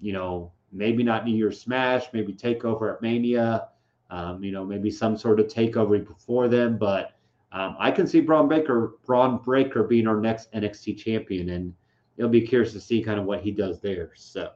You 0.01 0.13
know, 0.13 0.53
maybe 0.73 1.03
not 1.03 1.25
New 1.25 1.35
Year's 1.35 1.61
Smash, 1.61 2.07
maybe 2.13 2.35
Takeover 2.35 2.95
at 2.95 3.01
Mania. 3.01 3.69
Um, 4.11 4.45
you 4.45 4.53
know, 4.53 4.65
maybe 4.65 4.91
some 4.91 5.17
sort 5.17 5.41
of 5.41 5.47
takeover 5.47 6.07
before 6.07 6.47
then, 6.47 6.77
but 6.77 7.13
um, 7.53 7.77
I 7.79 7.91
can 7.91 8.07
see 8.07 8.21
Braun 8.21 8.49
Breakker, 8.49 8.95
Bron 9.05 9.39
Breakker 9.39 9.85
being 9.85 10.07
our 10.07 10.21
next 10.21 10.53
NXT 10.53 10.99
champion, 10.99 11.51
and 11.51 11.75
it'll 12.17 12.31
be 12.31 12.47
curious 12.47 12.73
to 12.73 12.81
see 12.81 13.03
kind 13.03 13.19
of 13.21 13.27
what 13.27 13.43
he 13.43 13.51
does 13.51 13.81
there. 13.81 14.13
So. 14.15 14.53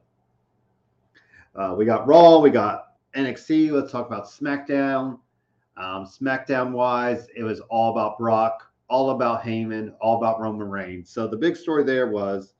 Uh, 1.56 1.74
we 1.74 1.86
got 1.86 2.06
Raw, 2.06 2.38
we 2.38 2.50
got 2.50 2.88
NXT. 3.14 3.70
Let's 3.70 3.90
talk 3.90 4.06
about 4.06 4.26
SmackDown. 4.26 5.18
Um, 5.78 6.06
SmackDown 6.06 6.72
wise, 6.72 7.28
it 7.34 7.42
was 7.42 7.60
all 7.70 7.92
about 7.92 8.18
Brock, 8.18 8.70
all 8.88 9.10
about 9.10 9.42
Heyman, 9.42 9.94
all 10.00 10.18
about 10.18 10.40
Roman 10.40 10.68
Reigns. 10.68 11.10
So 11.10 11.26
the 11.26 11.36
big 11.36 11.56
story 11.56 11.82
there 11.82 12.08
was 12.08 12.54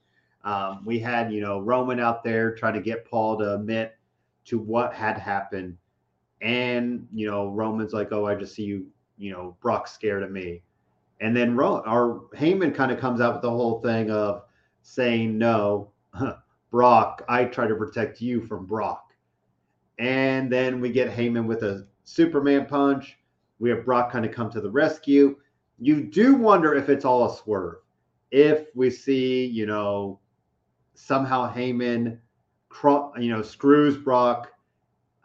um, 0.45 0.83
we 0.85 0.99
had, 0.99 1.33
you 1.33 1.41
know, 1.41 1.61
Roman 1.61 2.01
out 2.01 2.25
there 2.25 2.55
trying 2.55 2.75
to 2.75 2.81
get 2.81 3.05
Paul 3.05 3.39
to 3.39 3.55
admit 3.55 3.97
to 4.47 4.59
what 4.59 4.95
had 4.95 5.19
happened. 5.19 5.77
And, 6.41 7.07
you 7.13 7.31
know, 7.31 7.49
Roman's 7.49 7.93
like, 7.93 8.13
oh, 8.13 8.27
I 8.27 8.35
just 8.35 8.55
see 8.55 8.63
you, 8.63 8.87
you 9.19 9.33
know, 9.33 9.57
Brock's 9.61 9.93
scared 9.93 10.23
of 10.23 10.31
me. 10.31 10.63
And 11.21 11.37
then 11.37 11.57
Ro- 11.57 11.83
our 11.87 12.21
Heyman 12.37 12.75
kind 12.75 12.93
of 12.93 13.01
comes 13.01 13.21
out 13.21 13.35
with 13.35 13.43
the 13.43 13.51
whole 13.51 13.81
thing 13.81 14.11
of 14.11 14.43
saying, 14.83 15.39
no, 15.39 15.91
Brock, 16.71 17.25
I 17.29 17.45
try 17.45 17.67
to 17.67 17.75
protect 17.75 18.21
you 18.21 18.41
from 18.43 18.67
Brock. 18.67 19.13
And 19.99 20.53
then 20.53 20.81
we 20.81 20.91
get 20.91 21.11
Heyman 21.11 21.47
with 21.47 21.63
a 21.63 21.87
Superman 22.05 22.67
punch. 22.67 23.17
We 23.59 23.71
have 23.71 23.85
Brock 23.85 24.13
kind 24.13 24.27
of 24.27 24.33
come 24.33 24.51
to 24.51 24.61
the 24.61 24.71
rescue. 24.71 25.37
You 25.79 26.03
do 26.03 26.35
wonder 26.35 26.75
if 26.75 26.89
it's 26.89 27.05
all 27.05 27.31
a 27.31 27.35
swerve. 27.35 27.77
If 28.31 28.67
we 28.75 28.91
see, 28.91 29.47
you 29.47 29.67
know, 29.67 30.21
somehow 30.95 31.53
Heyman, 31.53 32.19
you 33.19 33.31
know, 33.31 33.43
screws 33.43 33.97
Brock. 33.97 34.53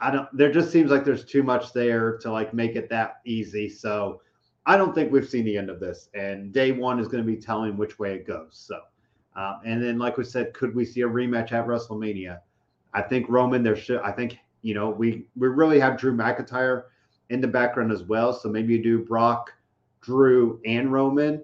I 0.01 0.12
don't. 0.12 0.27
There 0.36 0.51
just 0.51 0.72
seems 0.72 0.91
like 0.91 1.05
there's 1.05 1.25
too 1.25 1.43
much 1.43 1.74
there 1.74 2.17
to 2.17 2.31
like 2.31 2.53
make 2.53 2.75
it 2.75 2.89
that 2.89 3.22
easy. 3.25 3.70
So 3.70 4.22
I 4.65 4.75
don't 4.75 4.93
think 4.93 5.12
we've 5.12 5.29
seen 5.29 5.46
the 5.46 5.58
end 5.58 5.70
of 5.70 5.79
this. 5.79 6.10
And 6.13 6.51
day 6.51 6.72
one 6.72 7.00
is 7.00 7.08
going 7.08 7.24
to 7.24 7.27
be 7.27 7.38
telling 7.38 7.77
which 7.77 8.00
way 8.00 8.15
it 8.15 8.27
goes. 8.27 8.50
So 8.51 8.79
um, 9.36 9.62
and 9.63 9.81
then, 9.81 9.98
like 9.98 10.17
we 10.17 10.24
said, 10.24 10.53
could 10.53 10.75
we 10.75 10.86
see 10.86 11.01
a 11.01 11.08
rematch 11.08 11.51
at 11.51 11.65
WrestleMania? 11.65 12.39
I 12.93 13.01
think 13.01 13.27
Roman. 13.29 13.63
There 13.63 13.75
should. 13.75 14.01
I 14.01 14.12
think 14.12 14.38
you 14.62 14.74
know 14.74 14.89
we 14.89 15.25
we 15.38 15.48
really 15.48 15.79
have 15.79 15.98
Drew 15.98 16.15
McIntyre 16.15 16.84
in 17.29 17.39
the 17.39 17.48
background 17.48 17.91
as 17.91 18.03
well. 18.03 18.34
So 18.34 18.50
maybe 18.50 18.74
you 18.74 18.84
do 18.84 19.00
Brock, 19.00 19.53
Drew, 20.01 20.60
and 20.65 20.91
Roman, 20.91 21.43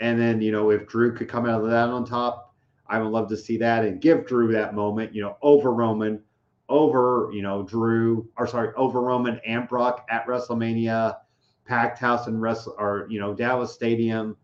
and 0.00 0.18
then 0.18 0.40
you 0.40 0.50
know 0.50 0.70
if 0.70 0.86
Drew 0.86 1.14
could 1.14 1.28
come 1.28 1.46
out 1.46 1.62
of 1.62 1.70
that 1.70 1.90
on 1.90 2.06
top, 2.06 2.54
I 2.88 2.98
would 2.98 3.12
love 3.12 3.28
to 3.28 3.36
see 3.36 3.58
that 3.58 3.84
and 3.84 4.00
give 4.00 4.26
Drew 4.26 4.50
that 4.52 4.74
moment. 4.74 5.14
You 5.14 5.22
know, 5.22 5.36
over 5.42 5.72
Roman, 5.72 6.22
over 6.70 7.28
you 7.34 7.42
know 7.42 7.62
Drew, 7.62 8.26
or 8.38 8.46
sorry, 8.46 8.72
over 8.76 9.02
Roman 9.02 9.38
and 9.46 9.68
Brock 9.68 10.06
at 10.08 10.26
WrestleMania, 10.26 11.18
packed 11.66 11.98
house 11.98 12.26
in 12.26 12.40
Wrestle 12.40 12.74
or 12.78 13.06
you 13.10 13.20
know 13.20 13.34
Dallas 13.34 13.74
Stadium 13.74 14.36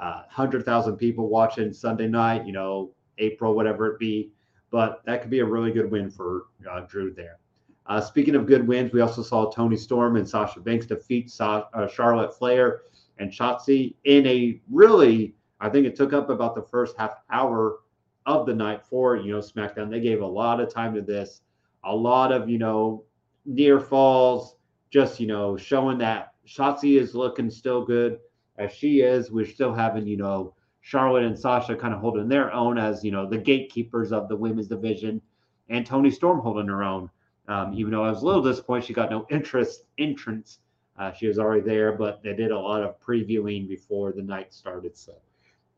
uh, 0.00 0.22
100,000 0.34 0.96
people 0.96 1.28
watching 1.28 1.72
Sunday 1.72 2.08
night, 2.08 2.46
you 2.46 2.52
know, 2.52 2.90
April, 3.18 3.54
whatever 3.54 3.86
it 3.86 3.98
be. 3.98 4.30
But 4.70 5.02
that 5.04 5.20
could 5.20 5.30
be 5.30 5.40
a 5.40 5.44
really 5.44 5.72
good 5.72 5.90
win 5.90 6.10
for 6.10 6.46
uh, 6.68 6.80
Drew 6.80 7.12
there. 7.12 7.38
Uh, 7.86 8.00
speaking 8.00 8.34
of 8.34 8.46
good 8.46 8.66
wins, 8.66 8.92
we 8.92 9.00
also 9.02 9.22
saw 9.22 9.50
Toni 9.50 9.76
Storm 9.76 10.16
and 10.16 10.26
Sasha 10.26 10.60
Banks 10.60 10.86
defeat 10.86 11.30
Sa- 11.30 11.68
uh, 11.74 11.86
Charlotte 11.86 12.36
Flair 12.36 12.82
and 13.18 13.30
Shotzi 13.30 13.94
in 14.04 14.26
a 14.26 14.60
really, 14.70 15.34
I 15.60 15.68
think 15.68 15.86
it 15.86 15.96
took 15.96 16.12
up 16.12 16.30
about 16.30 16.54
the 16.54 16.62
first 16.62 16.96
half 16.96 17.16
hour 17.30 17.80
of 18.26 18.46
the 18.46 18.54
night 18.54 18.82
for, 18.82 19.16
you 19.16 19.32
know, 19.32 19.40
SmackDown. 19.40 19.90
They 19.90 20.00
gave 20.00 20.22
a 20.22 20.26
lot 20.26 20.60
of 20.60 20.72
time 20.72 20.94
to 20.94 21.02
this, 21.02 21.42
a 21.84 21.94
lot 21.94 22.32
of, 22.32 22.48
you 22.48 22.58
know, 22.58 23.04
near 23.44 23.80
falls, 23.80 24.56
just, 24.90 25.20
you 25.20 25.26
know, 25.26 25.56
showing 25.56 25.98
that 25.98 26.34
Shotzi 26.46 26.98
is 26.98 27.14
looking 27.14 27.50
still 27.50 27.84
good 27.84 28.18
as 28.58 28.72
she 28.72 29.00
is. 29.00 29.30
We're 29.30 29.46
still 29.46 29.72
having, 29.72 30.06
you 30.06 30.16
know, 30.16 30.54
Charlotte 30.80 31.24
and 31.24 31.38
Sasha 31.38 31.76
kind 31.76 31.94
of 31.94 32.00
holding 32.00 32.28
their 32.28 32.52
own 32.52 32.78
as, 32.78 33.04
you 33.04 33.10
know, 33.10 33.28
the 33.28 33.38
gatekeepers 33.38 34.12
of 34.12 34.28
the 34.28 34.36
women's 34.36 34.68
division, 34.68 35.20
and 35.68 35.86
Toni 35.86 36.10
Storm 36.10 36.40
holding 36.40 36.68
her 36.68 36.82
own. 36.82 37.10
Um, 37.48 37.74
even 37.74 37.92
though 37.92 38.04
I 38.04 38.10
was 38.10 38.22
a 38.22 38.26
little 38.26 38.42
disappointed 38.42 38.86
she 38.86 38.92
got 38.92 39.10
no 39.10 39.26
interest 39.30 39.84
entrance. 39.98 40.60
Uh, 40.98 41.12
she 41.12 41.26
was 41.26 41.38
already 41.38 41.62
there, 41.62 41.92
but 41.92 42.22
they 42.22 42.34
did 42.34 42.50
a 42.50 42.58
lot 42.58 42.82
of 42.82 43.00
previewing 43.00 43.68
before 43.68 44.12
the 44.12 44.22
night 44.22 44.52
started. 44.52 44.96
So, 44.96 45.14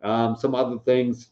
um, 0.02 0.36
some 0.36 0.54
other 0.54 0.78
things 0.78 1.30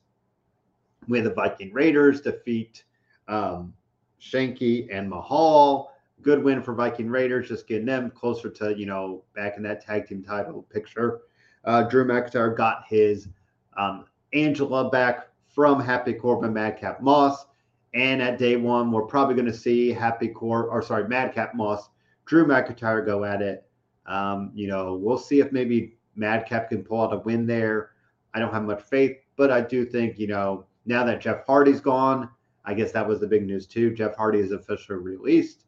we 1.08 1.18
had 1.18 1.26
the 1.26 1.34
Viking 1.34 1.72
Raiders 1.72 2.20
defeat 2.20 2.84
um, 3.28 3.74
Shanky 4.20 4.88
and 4.90 5.08
Mahal. 5.08 5.92
Good 6.22 6.42
win 6.42 6.62
for 6.62 6.74
Viking 6.74 7.08
Raiders, 7.08 7.48
just 7.48 7.66
getting 7.66 7.86
them 7.86 8.10
closer 8.10 8.50
to, 8.50 8.76
you 8.76 8.86
know, 8.86 9.22
back 9.34 9.56
in 9.56 9.62
that 9.62 9.84
tag 9.84 10.06
team 10.06 10.22
title 10.22 10.66
picture. 10.70 11.22
Uh, 11.64 11.84
Drew 11.84 12.04
McIntyre 12.04 12.54
got 12.56 12.84
his 12.88 13.28
um, 13.76 14.04
Angela 14.32 14.90
back 14.90 15.28
from 15.46 15.80
Happy 15.80 16.12
Corbin, 16.12 16.52
Madcap 16.52 17.00
Moss. 17.00 17.46
And 17.94 18.22
at 18.22 18.38
day 18.38 18.56
one, 18.56 18.92
we're 18.92 19.06
probably 19.06 19.34
going 19.34 19.46
to 19.46 19.54
see 19.54 19.90
Happy 19.90 20.28
Cor 20.28 20.68
or 20.68 20.82
sorry, 20.82 21.08
Madcap 21.08 21.54
Moss, 21.54 21.88
Drew 22.26 22.46
McIntyre 22.46 23.04
go 23.04 23.24
at 23.24 23.42
it. 23.42 23.64
Um, 24.06 24.52
you 24.54 24.68
know, 24.68 24.94
we'll 24.94 25.18
see 25.18 25.40
if 25.40 25.50
maybe 25.52 25.96
Madcap 26.14 26.68
can 26.68 26.84
pull 26.84 27.02
out 27.02 27.12
a 27.12 27.18
win 27.18 27.46
there. 27.46 27.92
I 28.34 28.38
don't 28.38 28.52
have 28.52 28.62
much 28.62 28.82
faith, 28.82 29.16
but 29.36 29.50
I 29.50 29.60
do 29.60 29.84
think, 29.84 30.18
you 30.18 30.28
know, 30.28 30.66
now 30.86 31.04
that 31.04 31.20
Jeff 31.20 31.44
Hardy's 31.46 31.80
gone, 31.80 32.28
I 32.70 32.74
guess 32.74 32.92
that 32.92 33.06
was 33.06 33.18
the 33.18 33.26
big 33.26 33.44
news 33.46 33.66
too. 33.66 33.92
Jeff 33.92 34.14
Hardy 34.14 34.38
is 34.38 34.52
officially 34.52 34.98
released. 34.98 35.64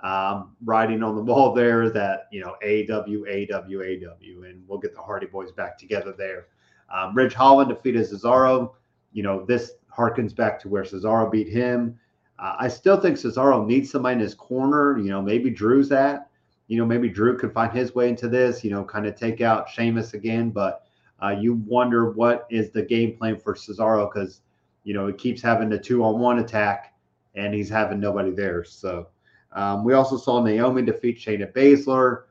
Um, 0.00 0.56
writing 0.64 1.02
on 1.02 1.14
the 1.14 1.22
wall 1.22 1.52
there 1.52 1.90
that, 1.90 2.28
you 2.32 2.40
know, 2.40 2.56
AW, 2.62 3.24
AW, 3.28 3.82
AW, 3.82 4.42
and 4.42 4.64
we'll 4.66 4.78
get 4.78 4.94
the 4.94 5.02
Hardy 5.02 5.26
Boys 5.26 5.52
back 5.52 5.76
together 5.76 6.14
there. 6.16 6.46
Um, 6.94 7.14
Ridge 7.14 7.34
Holland 7.34 7.68
defeated 7.68 8.06
Cesaro. 8.06 8.72
You 9.12 9.22
know, 9.22 9.44
this 9.44 9.72
harkens 9.94 10.34
back 10.34 10.58
to 10.60 10.68
where 10.68 10.82
Cesaro 10.82 11.30
beat 11.30 11.48
him. 11.48 11.98
Uh, 12.38 12.56
I 12.58 12.68
still 12.68 12.98
think 12.98 13.16
Cesaro 13.16 13.66
needs 13.66 13.90
somebody 13.90 14.14
in 14.14 14.20
his 14.20 14.34
corner. 14.34 14.98
You 14.98 15.10
know, 15.10 15.20
maybe 15.20 15.50
Drew's 15.50 15.90
that. 15.90 16.30
You 16.68 16.78
know, 16.78 16.86
maybe 16.86 17.10
Drew 17.10 17.36
could 17.36 17.52
find 17.52 17.70
his 17.70 17.94
way 17.94 18.08
into 18.08 18.28
this. 18.28 18.64
You 18.64 18.70
know, 18.70 18.82
kind 18.82 19.06
of 19.06 19.14
take 19.14 19.42
out 19.42 19.68
Sheamus 19.68 20.14
again. 20.14 20.50
But 20.50 20.86
uh, 21.22 21.36
you 21.38 21.54
wonder 21.66 22.12
what 22.12 22.46
is 22.50 22.70
the 22.70 22.82
game 22.82 23.16
plan 23.16 23.38
for 23.38 23.54
Cesaro 23.54 24.10
because 24.12 24.40
you 24.86 24.94
know 24.94 25.06
he 25.06 25.12
keeps 25.12 25.42
having 25.42 25.68
the 25.68 25.78
two-on-one 25.78 26.38
attack, 26.38 26.94
and 27.34 27.52
he's 27.52 27.68
having 27.68 28.00
nobody 28.00 28.30
there. 28.30 28.64
So 28.64 29.08
um, 29.52 29.84
we 29.84 29.92
also 29.92 30.16
saw 30.16 30.42
Naomi 30.42 30.80
defeat 30.80 31.18
Shayna 31.18 31.52
Baszler. 31.52 32.22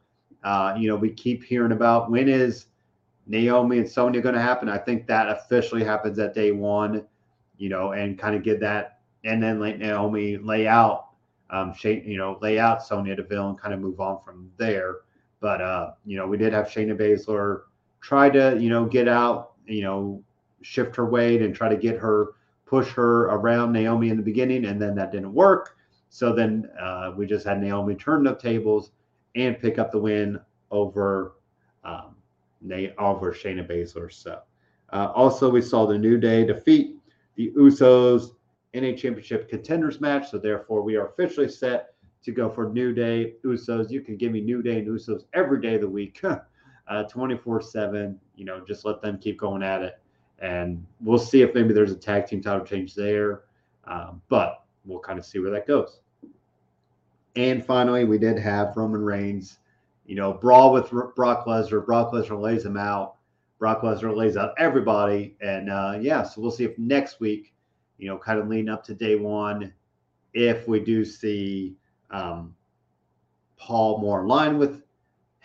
Uh, 0.44 0.76
you 0.78 0.88
know, 0.88 0.96
we 0.96 1.12
keep 1.12 1.44
hearing 1.44 1.72
about 1.72 2.10
when 2.10 2.28
is 2.28 2.66
Naomi 3.28 3.78
and 3.78 3.90
Sonya 3.90 4.22
going 4.22 4.36
to 4.36 4.42
happen. 4.42 4.70
I 4.70 4.80
think 4.80 5.06
that 5.08 5.30
officially 5.30 5.84
happens 5.84 6.18
at 6.18 6.34
day 6.34 6.52
one 6.52 7.06
you 7.58 7.70
know, 7.70 7.92
and 7.94 8.18
kind 8.18 8.36
of 8.36 8.44
get 8.44 8.60
that, 8.62 9.00
and 9.24 9.42
then 9.42 9.60
let 9.60 9.80
Naomi 9.80 10.38
lay 10.38 10.68
out, 10.68 11.08
um, 11.50 11.74
you 11.84 12.18
know, 12.18 12.38
lay 12.42 12.60
out 12.60 12.84
Sonya 12.84 13.16
Deville 13.16 13.50
and 13.50 13.60
kind 13.60 13.74
of 13.74 13.80
move 13.80 14.00
on 14.00 14.20
from 14.24 14.52
there. 14.58 14.98
But 15.40 15.62
uh, 15.62 15.92
you 16.06 16.18
know, 16.18 16.28
we 16.28 16.38
did 16.38 16.54
have 16.54 16.68
Shayna 16.68 16.98
Baszler 16.98 17.64
try 18.02 18.30
to, 18.30 18.58
you 18.60 18.70
know, 18.70 18.86
get 18.86 19.08
out, 19.08 19.54
you 19.66 19.84
know, 19.84 20.24
shift 20.62 20.96
her 20.96 21.06
weight 21.06 21.42
and 21.42 21.56
try 21.56 21.70
to 21.70 21.78
get 21.78 21.98
her, 21.98 22.34
push 22.66 22.90
her 22.92 23.26
around 23.26 23.72
Naomi 23.72 24.10
in 24.10 24.18
the 24.18 24.24
beginning, 24.24 24.66
and 24.66 24.82
then 24.82 24.96
that 24.96 25.12
didn't 25.12 25.34
work. 25.34 25.78
So 26.10 26.34
then 26.34 26.70
uh, 26.80 27.14
we 27.16 27.26
just 27.26 27.46
had 27.46 27.62
Naomi 27.62 27.96
turn 27.96 28.24
the 28.24 28.36
tables 28.36 28.92
and 29.36 29.60
pick 29.60 29.78
up 29.78 29.92
the 29.92 30.00
win 30.00 30.40
over 30.72 31.36
um, 31.84 32.16
over 32.98 33.34
Shayna 33.34 33.68
Baszler. 33.68 34.12
So 34.12 34.42
uh, 34.92 35.12
also 35.14 35.50
we 35.50 35.62
saw 35.62 35.86
the 35.86 35.98
New 35.98 36.18
Day 36.18 36.46
defeat 36.46 36.98
the 37.36 37.52
Usos 37.52 38.32
in 38.74 38.86
a 38.86 38.96
championship 38.96 39.50
contenders 39.50 40.02
match. 40.02 40.32
So 40.32 40.38
therefore, 40.38 40.82
we 40.82 40.96
are 40.96 41.08
officially 41.08 41.50
set 41.50 41.94
to 42.24 42.32
go 42.32 42.50
for 42.50 42.70
New 42.70 42.94
Day 42.94 43.36
Usos. 43.44 43.92
You 43.92 44.02
can 44.02 44.18
give 44.18 44.32
me 44.32 44.42
New 44.42 44.62
Day 44.62 44.80
and 44.80 44.88
Usos 44.88 45.24
every 45.34 45.62
day 45.62 45.76
of 45.76 45.82
the 45.82 45.90
week, 45.90 46.22
uh, 46.88 47.04
24 47.04 47.62
7. 47.62 48.20
You 48.36 48.46
know, 48.46 48.64
just 48.66 48.86
let 48.86 49.02
them 49.02 49.18
keep 49.18 49.40
going 49.40 49.64
at 49.64 49.82
it. 49.82 50.00
And 50.40 50.86
we'll 51.02 51.18
see 51.18 51.42
if 51.42 51.54
maybe 51.54 51.74
there's 51.74 51.92
a 51.92 51.98
tag 51.98 52.28
team 52.28 52.42
title 52.42 52.66
change 52.66 52.94
there. 52.94 53.44
Um, 53.86 54.22
but 54.30 54.64
we'll 54.86 55.00
kind 55.00 55.20
of 55.20 55.26
see 55.26 55.40
where 55.40 55.52
that 55.52 55.68
goes. 55.68 56.00
And 57.36 57.66
finally, 57.66 58.06
we 58.06 58.18
did 58.18 58.40
have 58.40 58.76
Roman 58.78 59.04
Reigns, 59.04 59.60
you 60.06 60.16
know, 60.16 60.34
brawl 60.34 60.72
with 60.72 60.90
Brock 61.16 61.46
Lesnar. 61.46 61.86
Brock 61.86 62.12
Lesnar 62.12 62.40
lays 62.40 62.66
him 62.66 62.78
out. 62.78 63.16
Brock 63.60 63.82
Lesnar 63.82 64.16
lays 64.16 64.38
out 64.38 64.54
everybody. 64.58 65.36
And 65.42 65.70
uh, 65.70 65.98
yeah, 66.00 66.24
so 66.24 66.42
we'll 66.42 66.52
see 66.52 66.64
if 66.64 66.78
next 66.78 67.20
week, 67.20 67.54
you 67.98 68.08
know, 68.08 68.18
kind 68.18 68.40
of 68.40 68.48
leading 68.48 68.70
up 68.70 68.84
to 68.86 68.94
day 68.94 69.16
one, 69.16 69.74
if 70.34 70.68
we 70.68 70.80
do 70.80 71.06
see 71.06 71.76
um, 72.12 72.54
Paul 73.58 74.00
more 74.00 74.28
line 74.28 74.58
with 74.58 74.84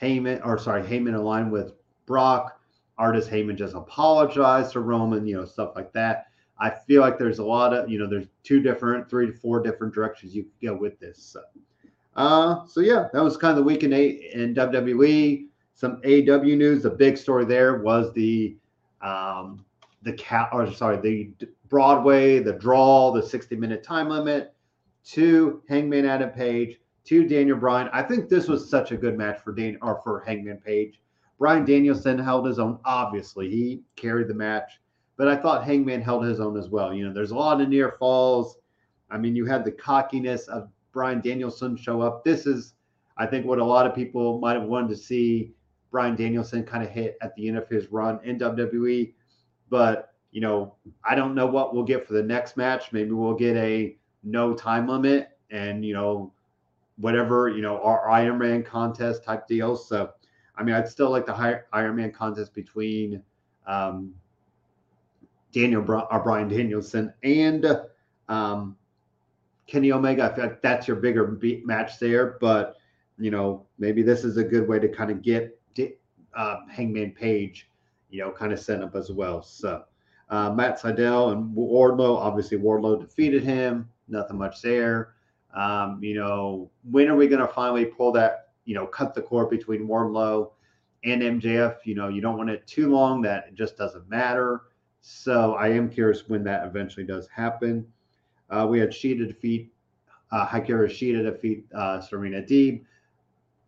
Heyman, 0.00 0.44
or 0.44 0.58
sorry, 0.58 0.82
Heyman 0.82 1.22
line 1.22 1.50
with 1.50 1.72
Brock. 2.06 2.59
Artist 3.00 3.30
Heyman 3.30 3.56
just 3.56 3.74
apologized 3.74 4.72
to 4.72 4.80
Roman, 4.80 5.26
you 5.26 5.36
know, 5.36 5.46
stuff 5.46 5.72
like 5.74 5.92
that. 5.94 6.26
I 6.58 6.68
feel 6.68 7.00
like 7.00 7.18
there's 7.18 7.38
a 7.38 7.44
lot 7.44 7.72
of, 7.72 7.88
you 7.88 7.98
know, 7.98 8.06
there's 8.06 8.28
two 8.42 8.60
different, 8.60 9.08
three 9.08 9.26
to 9.26 9.32
four 9.32 9.62
different 9.62 9.94
directions 9.94 10.34
you 10.34 10.42
can 10.42 10.68
go 10.68 10.76
with 10.76 11.00
this. 11.00 11.22
So, 11.22 11.40
uh, 12.16 12.66
so 12.66 12.80
yeah, 12.80 13.08
that 13.14 13.24
was 13.24 13.38
kind 13.38 13.52
of 13.52 13.56
the 13.56 13.62
week 13.62 13.82
in, 13.82 13.94
eight 13.94 14.32
in 14.34 14.54
WWE 14.54 15.46
some 15.72 16.02
AW 16.04 16.42
news. 16.42 16.82
The 16.82 16.90
big 16.90 17.16
story 17.16 17.46
there 17.46 17.78
was 17.78 18.12
the 18.12 18.56
um, 19.00 19.64
the 20.02 20.12
cat, 20.12 20.50
or 20.52 20.70
sorry, 20.72 20.98
the 20.98 21.32
Broadway, 21.70 22.38
the 22.38 22.52
draw, 22.52 23.12
the 23.12 23.22
60 23.22 23.56
minute 23.56 23.82
time 23.82 24.10
limit 24.10 24.54
to 25.06 25.62
Hangman 25.68 26.04
Adam 26.04 26.30
Page 26.30 26.78
to 27.04 27.26
Daniel 27.26 27.56
Bryan. 27.56 27.88
I 27.94 28.02
think 28.02 28.28
this 28.28 28.46
was 28.46 28.68
such 28.68 28.92
a 28.92 28.96
good 28.96 29.16
match 29.16 29.40
for 29.40 29.52
Dan 29.52 29.78
or 29.80 30.00
for 30.04 30.20
Hangman 30.20 30.58
Page. 30.58 31.00
Bryan 31.40 31.64
Danielson 31.64 32.18
held 32.18 32.46
his 32.46 32.58
own. 32.58 32.78
Obviously, 32.84 33.48
he 33.48 33.82
carried 33.96 34.28
the 34.28 34.34
match, 34.34 34.78
but 35.16 35.26
I 35.26 35.34
thought 35.34 35.64
Hangman 35.64 36.02
held 36.02 36.22
his 36.22 36.38
own 36.38 36.56
as 36.58 36.68
well. 36.68 36.92
You 36.92 37.08
know, 37.08 37.14
there's 37.14 37.30
a 37.30 37.36
lot 37.36 37.62
of 37.62 37.68
near 37.70 37.96
falls. 37.98 38.58
I 39.10 39.16
mean, 39.16 39.34
you 39.34 39.46
had 39.46 39.64
the 39.64 39.72
cockiness 39.72 40.48
of 40.48 40.68
Bryan 40.92 41.22
Danielson 41.22 41.78
show 41.78 42.02
up. 42.02 42.24
This 42.24 42.46
is, 42.46 42.74
I 43.16 43.24
think, 43.24 43.46
what 43.46 43.58
a 43.58 43.64
lot 43.64 43.86
of 43.86 43.94
people 43.94 44.38
might 44.38 44.52
have 44.52 44.68
wanted 44.68 44.90
to 44.90 44.96
see 44.96 45.54
Bryan 45.90 46.14
Danielson 46.14 46.62
kind 46.62 46.84
of 46.84 46.90
hit 46.90 47.16
at 47.22 47.34
the 47.36 47.48
end 47.48 47.56
of 47.56 47.66
his 47.68 47.90
run 47.90 48.20
in 48.22 48.38
WWE. 48.38 49.14
But, 49.70 50.12
you 50.32 50.42
know, 50.42 50.74
I 51.08 51.14
don't 51.14 51.34
know 51.34 51.46
what 51.46 51.74
we'll 51.74 51.84
get 51.84 52.06
for 52.06 52.12
the 52.12 52.22
next 52.22 52.58
match. 52.58 52.92
Maybe 52.92 53.12
we'll 53.12 53.34
get 53.34 53.56
a 53.56 53.96
no 54.22 54.52
time 54.52 54.86
limit 54.86 55.30
and, 55.50 55.86
you 55.86 55.94
know, 55.94 56.34
whatever, 56.96 57.48
you 57.48 57.62
know, 57.62 57.80
our 57.80 58.10
Iron 58.10 58.36
Man 58.36 58.62
contest 58.62 59.24
type 59.24 59.48
deal. 59.48 59.74
So, 59.74 60.10
I 60.60 60.62
mean, 60.62 60.74
I'd 60.74 60.88
still 60.88 61.08
like 61.08 61.24
the 61.24 61.62
Iron 61.72 61.96
Man 61.96 62.12
contest 62.12 62.54
between 62.54 63.22
um, 63.66 64.14
Daniel 65.52 65.82
or 65.90 66.12
uh, 66.12 66.18
Bryan 66.18 66.48
Danielson 66.48 67.14
and 67.22 67.64
um, 68.28 68.76
Kenny 69.66 69.90
Omega. 69.90 70.24
I 70.24 70.34
feel 70.34 70.44
like 70.44 70.60
that's 70.60 70.86
your 70.86 70.98
bigger 70.98 71.38
match 71.64 71.98
there. 71.98 72.36
But, 72.40 72.76
you 73.18 73.30
know, 73.30 73.66
maybe 73.78 74.02
this 74.02 74.22
is 74.22 74.36
a 74.36 74.44
good 74.44 74.68
way 74.68 74.78
to 74.78 74.88
kind 74.88 75.10
of 75.10 75.22
get 75.22 75.58
uh, 76.36 76.58
Hangman 76.70 77.12
Page, 77.12 77.68
you 78.10 78.20
know, 78.20 78.30
kind 78.30 78.52
of 78.52 78.60
set 78.60 78.82
up 78.82 78.94
as 78.94 79.10
well. 79.10 79.42
So 79.42 79.84
uh, 80.28 80.52
Matt 80.52 80.80
Sydal 80.80 81.32
and 81.32 81.56
Wardlow, 81.56 82.16
obviously 82.16 82.58
Wardlow 82.58 83.00
defeated 83.00 83.42
him. 83.42 83.88
Nothing 84.08 84.36
much 84.36 84.60
there. 84.60 85.14
Um, 85.56 85.98
you 86.02 86.14
know, 86.14 86.70
when 86.90 87.08
are 87.08 87.16
we 87.16 87.28
going 87.28 87.40
to 87.40 87.48
finally 87.48 87.86
pull 87.86 88.12
that, 88.12 88.49
you 88.70 88.76
know, 88.76 88.86
cut 88.86 89.14
the 89.14 89.20
cord 89.20 89.50
between 89.50 89.88
Wardlow 89.88 90.52
and 91.02 91.20
MJF? 91.20 91.78
You 91.82 91.96
know, 91.96 92.06
you 92.06 92.20
don't 92.20 92.38
want 92.38 92.50
it 92.50 92.64
too 92.68 92.88
long 92.88 93.20
that 93.22 93.48
it 93.48 93.56
just 93.56 93.76
doesn't 93.76 94.08
matter. 94.08 94.62
So 95.00 95.54
I 95.54 95.70
am 95.70 95.90
curious 95.90 96.28
when 96.28 96.44
that 96.44 96.64
eventually 96.64 97.04
does 97.04 97.26
happen. 97.34 97.84
Uh, 98.48 98.68
we 98.70 98.78
had 98.78 98.90
Shida 98.90 99.26
defeat, 99.26 99.72
uh, 100.30 100.46
Hikaru 100.46 100.86
defeat 101.24 101.66
uh, 101.74 102.00
Serena 102.00 102.42
Deeb. 102.42 102.84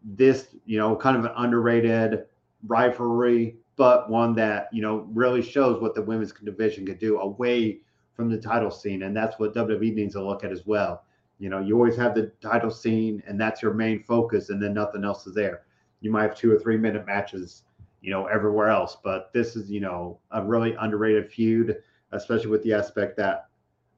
This, 0.05 0.55
you 0.67 0.79
know, 0.79 0.95
kind 0.95 1.17
of 1.17 1.25
an 1.25 1.33
underrated 1.37 2.27
rivalry, 2.69 3.57
but 3.75 4.09
one 4.09 4.37
that 4.37 4.69
you 4.73 4.83
know 4.83 5.09
really 5.12 5.43
shows 5.43 5.83
what 5.83 5.97
the 5.97 6.03
women's 6.03 6.31
division 6.31 6.87
could 6.87 7.01
do 7.01 7.19
away 7.19 7.81
from 8.15 8.31
the 8.31 8.38
title 8.38 8.71
scene, 8.71 9.03
and 9.03 9.17
that's 9.17 9.37
what 9.41 9.53
WWE 9.53 9.95
needs 9.95 10.15
to 10.15 10.23
look 10.23 10.45
at 10.45 10.53
as 10.53 10.65
well. 10.65 11.03
You 11.42 11.50
know, 11.50 11.59
you 11.61 11.74
always 11.74 11.96
have 11.96 12.14
the 12.14 12.33
title 12.40 12.70
scene, 12.70 13.22
and 13.26 13.40
that's 13.40 13.62
your 13.62 13.74
main 13.74 14.02
focus, 14.05 14.50
and 14.50 14.62
then 14.62 14.72
nothing 14.74 15.05
else 15.05 15.26
is 15.26 15.35
there. 15.35 15.62
You 16.00 16.11
might 16.11 16.22
have 16.22 16.37
two 16.37 16.52
or 16.52 16.59
three 16.59 16.76
minute 16.76 17.07
matches, 17.07 17.64
you 18.00 18.11
know, 18.11 18.26
everywhere 18.26 18.68
else, 18.68 18.96
but 19.02 19.33
this 19.33 19.57
is 19.57 19.70
you 19.70 19.81
know 19.81 20.18
a 20.31 20.42
really 20.42 20.74
underrated 20.81 21.31
feud, 21.31 21.83
especially 22.12 22.50
with 22.50 22.62
the 22.62 22.72
aspect 22.72 23.16
that 23.16 23.48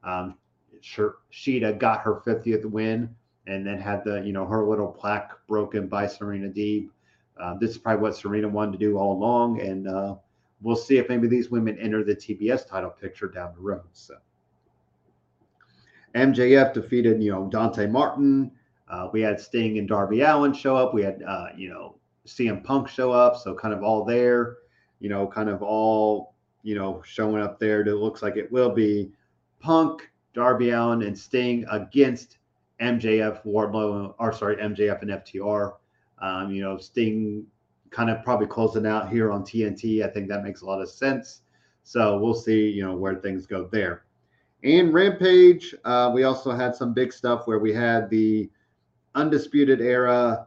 um, 0.02 0.36
Shida 0.82 1.78
got 1.78 2.00
her 2.00 2.22
50th 2.26 2.64
win 2.64 3.14
and 3.46 3.66
then 3.66 3.78
had 3.78 4.04
the 4.04 4.22
you 4.22 4.32
know 4.32 4.46
her 4.46 4.66
little 4.66 4.88
plaque 4.88 5.32
broken 5.46 5.86
by 5.86 6.06
Serena 6.06 6.48
Deeb 6.48 6.88
uh, 7.40 7.54
this 7.54 7.70
is 7.70 7.78
probably 7.78 8.02
what 8.02 8.16
Serena 8.16 8.48
wanted 8.48 8.72
to 8.72 8.78
do 8.78 8.96
all 8.96 9.12
along, 9.12 9.60
and 9.60 9.88
uh, 9.88 10.14
we'll 10.62 10.76
see 10.76 10.98
if 10.98 11.08
maybe 11.08 11.26
these 11.26 11.50
women 11.50 11.78
enter 11.78 12.04
the 12.04 12.14
TBS 12.14 12.66
title 12.66 12.90
picture 12.90 13.28
down 13.28 13.52
the 13.54 13.60
road. 13.60 13.82
So 13.92 14.14
MJF 16.14 16.72
defeated, 16.72 17.22
you 17.22 17.32
know, 17.32 17.48
Dante 17.48 17.86
Martin. 17.86 18.50
Uh, 18.88 19.08
we 19.12 19.20
had 19.20 19.40
Sting 19.40 19.78
and 19.78 19.88
Darby 19.88 20.20
Allin 20.20 20.52
show 20.52 20.76
up. 20.76 20.94
We 20.94 21.02
had, 21.02 21.22
uh, 21.22 21.48
you 21.56 21.68
know, 21.68 21.96
CM 22.26 22.62
Punk 22.62 22.88
show 22.88 23.12
up. 23.12 23.36
So 23.36 23.54
kind 23.54 23.74
of 23.74 23.82
all 23.82 24.04
there, 24.04 24.56
you 25.00 25.08
know, 25.08 25.26
kind 25.26 25.48
of 25.48 25.62
all, 25.62 26.34
you 26.62 26.74
know, 26.74 27.02
showing 27.04 27.42
up 27.42 27.58
there. 27.58 27.80
It 27.80 27.94
looks 27.94 28.22
like 28.22 28.36
it 28.36 28.50
will 28.52 28.70
be 28.70 29.10
Punk, 29.60 30.08
Darby 30.34 30.70
Allin, 30.70 31.02
and 31.02 31.18
Sting 31.18 31.64
against 31.70 32.38
MJF, 32.80 33.44
Wardlow, 33.44 34.14
or 34.18 34.32
sorry, 34.32 34.56
MJF 34.56 35.02
and 35.02 35.10
FTR. 35.10 35.74
Um, 36.20 36.50
you 36.50 36.62
know, 36.62 36.78
Sting 36.78 37.46
kind 37.90 38.10
of 38.10 38.22
probably 38.24 38.46
closing 38.46 38.86
out 38.86 39.08
here 39.08 39.30
on 39.30 39.42
TNT. 39.42 40.04
I 40.04 40.08
think 40.10 40.28
that 40.28 40.42
makes 40.42 40.62
a 40.62 40.66
lot 40.66 40.82
of 40.82 40.90
sense 40.90 41.42
So 41.84 42.18
we'll 42.18 42.34
see, 42.34 42.68
you 42.68 42.84
know, 42.84 42.96
where 42.96 43.14
things 43.14 43.46
go 43.46 43.68
there. 43.70 44.04
And 44.64 44.94
Rampage, 44.94 45.74
uh, 45.84 46.10
we 46.14 46.24
also 46.24 46.50
had 46.50 46.74
some 46.74 46.94
big 46.94 47.12
stuff 47.12 47.46
where 47.46 47.58
we 47.58 47.72
had 47.74 48.08
the 48.08 48.50
Undisputed 49.14 49.82
Era, 49.82 50.46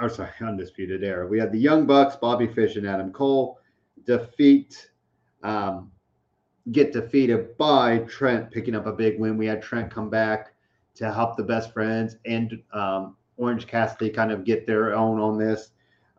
or 0.00 0.08
sorry, 0.08 0.30
Undisputed 0.40 1.04
Era. 1.04 1.26
We 1.26 1.38
had 1.38 1.52
the 1.52 1.58
Young 1.58 1.86
Bucks, 1.86 2.16
Bobby 2.16 2.46
Fish, 2.46 2.76
and 2.76 2.86
Adam 2.86 3.12
Cole 3.12 3.58
defeat, 4.06 4.90
um, 5.42 5.92
get 6.72 6.90
defeated 6.92 7.56
by 7.58 7.98
Trent 8.00 8.50
picking 8.50 8.74
up 8.74 8.86
a 8.86 8.92
big 8.92 9.20
win. 9.20 9.36
We 9.36 9.46
had 9.46 9.60
Trent 9.60 9.90
come 9.90 10.08
back 10.08 10.54
to 10.94 11.12
help 11.12 11.36
the 11.36 11.42
best 11.42 11.72
friends 11.74 12.16
and 12.24 12.62
um, 12.72 13.16
Orange 13.36 13.66
Cassidy 13.66 14.10
kind 14.10 14.32
of 14.32 14.44
get 14.44 14.66
their 14.66 14.94
own 14.94 15.20
on 15.20 15.38
this. 15.38 15.72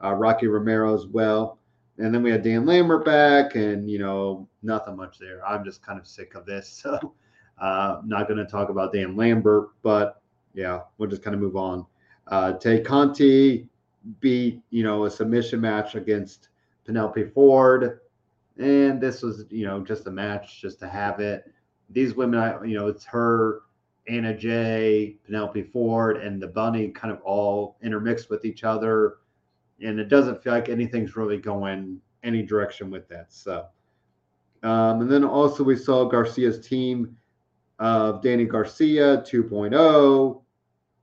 Uh, 0.03 0.13
Rocky 0.13 0.47
Romero 0.47 0.93
as 0.93 1.07
well. 1.07 1.59
And 2.01 2.13
then 2.13 2.23
we 2.23 2.31
had 2.31 2.43
Dan 2.43 2.65
Lambert 2.65 3.05
back, 3.05 3.55
and 3.55 3.89
you 3.89 3.99
know, 3.99 4.47
nothing 4.63 4.95
much 4.95 5.19
there. 5.19 5.45
I'm 5.45 5.63
just 5.63 5.83
kind 5.83 5.99
of 5.99 6.07
sick 6.07 6.35
of 6.35 6.45
this. 6.45 6.83
So, 6.91 7.13
uh, 7.59 8.01
not 8.03 8.27
going 8.27 8.39
to 8.39 8.51
talk 8.51 8.69
about 8.69 8.91
Dan 8.91 9.15
Lambert, 9.15 9.69
but 9.83 10.19
yeah, 10.55 10.81
we'll 10.97 11.09
just 11.09 11.21
kind 11.21 11.35
of 11.35 11.41
move 11.41 11.55
on. 11.55 11.85
Uh, 12.25 12.53
Tay 12.53 12.81
Conti 12.81 13.69
beat, 14.19 14.63
you 14.71 14.83
know, 14.83 15.05
a 15.05 15.11
submission 15.11 15.61
match 15.61 15.93
against 15.93 16.49
Penelope 16.85 17.25
Ford. 17.25 17.99
And 18.57 18.99
this 18.99 19.21
was, 19.21 19.45
you 19.49 19.65
know, 19.67 19.83
just 19.83 20.07
a 20.07 20.11
match 20.11 20.59
just 20.59 20.79
to 20.79 20.87
have 20.87 21.19
it. 21.19 21.51
These 21.91 22.15
women, 22.15 22.39
I, 22.39 22.63
you 22.63 22.75
know, 22.75 22.87
it's 22.87 23.05
her, 23.05 23.61
Anna 24.07 24.35
Jay, 24.35 25.17
Penelope 25.25 25.63
Ford, 25.63 26.17
and 26.17 26.41
the 26.41 26.47
Bunny 26.47 26.89
kind 26.89 27.13
of 27.13 27.21
all 27.21 27.77
intermixed 27.83 28.31
with 28.31 28.43
each 28.43 28.63
other 28.63 29.17
and 29.83 29.99
it 29.99 30.07
doesn't 30.07 30.43
feel 30.43 30.53
like 30.53 30.69
anything's 30.69 31.15
really 31.15 31.37
going 31.37 31.99
any 32.23 32.43
direction 32.43 32.89
with 32.89 33.07
that. 33.09 33.31
So, 33.31 33.65
um, 34.63 35.01
and 35.01 35.11
then 35.11 35.23
also 35.23 35.63
we 35.63 35.75
saw 35.75 36.05
Garcia's 36.05 36.65
team 36.65 37.17
of 37.79 38.21
Danny 38.21 38.45
Garcia 38.45 39.17
2.0 39.17 40.41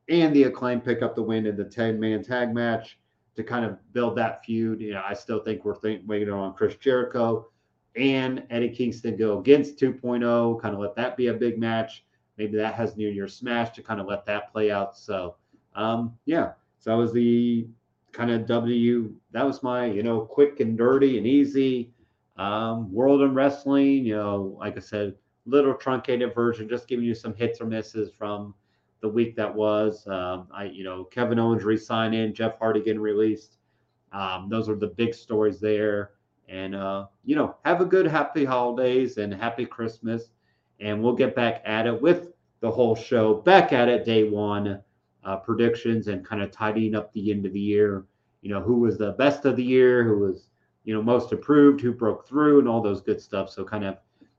and 0.08 0.34
the 0.34 0.44
acclaim 0.44 0.80
pick 0.80 1.02
up 1.02 1.14
the 1.14 1.22
win 1.22 1.46
in 1.46 1.56
the 1.56 1.64
10 1.64 1.98
man 1.98 2.22
tag 2.22 2.54
match 2.54 2.98
to 3.34 3.42
kind 3.42 3.64
of 3.64 3.78
build 3.92 4.16
that 4.16 4.44
feud. 4.44 4.80
You 4.80 4.92
know, 4.92 5.02
I 5.06 5.14
still 5.14 5.40
think 5.40 5.64
we're 5.64 5.74
think, 5.74 6.02
waiting 6.06 6.30
on 6.30 6.54
Chris 6.54 6.76
Jericho 6.76 7.48
and 7.96 8.44
Eddie 8.50 8.70
Kingston 8.70 9.16
go 9.16 9.38
against 9.38 9.78
2.0, 9.78 10.60
kind 10.60 10.74
of 10.74 10.80
let 10.80 10.94
that 10.96 11.16
be 11.16 11.28
a 11.28 11.34
big 11.34 11.58
match. 11.58 12.04
Maybe 12.36 12.56
that 12.56 12.74
has 12.74 12.96
New 12.96 13.08
Year's 13.08 13.34
Smash 13.34 13.70
to 13.70 13.82
kind 13.82 14.00
of 14.00 14.06
let 14.06 14.24
that 14.26 14.52
play 14.52 14.70
out. 14.70 14.96
So, 14.96 15.36
um, 15.74 16.16
yeah, 16.24 16.52
so 16.78 16.90
that 16.90 16.96
was 16.96 17.12
the 17.12 17.66
kind 18.12 18.30
of 18.30 18.46
W. 18.46 19.12
That 19.32 19.44
was 19.44 19.62
my, 19.62 19.86
you 19.86 20.02
know, 20.02 20.20
quick 20.20 20.60
and 20.60 20.76
dirty 20.76 21.18
and 21.18 21.26
easy 21.26 21.92
um, 22.36 22.92
world 22.92 23.22
of 23.22 23.34
wrestling. 23.34 24.04
You 24.04 24.16
know, 24.16 24.56
like 24.58 24.76
I 24.76 24.80
said, 24.80 25.14
little 25.46 25.74
truncated 25.74 26.34
version, 26.34 26.68
just 26.68 26.88
giving 26.88 27.04
you 27.04 27.14
some 27.14 27.34
hits 27.34 27.60
or 27.60 27.66
misses 27.66 28.10
from 28.16 28.54
the 29.00 29.08
week 29.08 29.36
that 29.36 29.54
was. 29.54 30.06
Um, 30.06 30.48
I, 30.52 30.64
you 30.64 30.84
know, 30.84 31.04
Kevin 31.04 31.38
Owens 31.38 31.64
re-signing, 31.64 32.34
Jeff 32.34 32.58
Hardy 32.58 32.82
getting 32.82 33.00
released. 33.00 33.56
Um, 34.12 34.48
those 34.48 34.68
are 34.68 34.76
the 34.76 34.88
big 34.88 35.14
stories 35.14 35.60
there. 35.60 36.12
And 36.48 36.74
uh, 36.74 37.06
you 37.24 37.36
know, 37.36 37.56
have 37.64 37.80
a 37.80 37.84
good 37.84 38.06
happy 38.06 38.44
holidays 38.44 39.18
and 39.18 39.32
happy 39.32 39.66
Christmas. 39.66 40.30
And 40.80 41.02
we'll 41.02 41.14
get 41.14 41.34
back 41.34 41.62
at 41.64 41.86
it 41.86 42.00
with 42.00 42.28
the 42.60 42.70
whole 42.70 42.94
show 42.94 43.34
back 43.34 43.72
at 43.72 43.88
it 43.88 44.04
day 44.04 44.28
one 44.28 44.82
uh, 45.24 45.36
predictions 45.36 46.08
and 46.08 46.26
kind 46.26 46.42
of 46.42 46.50
tidying 46.50 46.94
up 46.94 47.12
the 47.12 47.30
end 47.30 47.46
of 47.46 47.52
the 47.52 47.60
year. 47.60 48.04
You 48.42 48.50
know, 48.50 48.60
who 48.60 48.78
was 48.78 48.98
the 48.98 49.12
best 49.12 49.44
of 49.44 49.56
the 49.56 49.64
year, 49.64 50.04
who 50.04 50.18
was, 50.18 50.48
you 50.84 50.94
know, 50.94 51.02
most 51.02 51.32
approved, 51.32 51.80
who 51.80 51.92
broke 51.92 52.26
through, 52.26 52.60
and 52.60 52.68
all 52.68 52.80
those 52.80 53.00
good 53.00 53.20
stuff. 53.20 53.50
So, 53.50 53.64
kind 53.64 53.84
of 53.84 53.98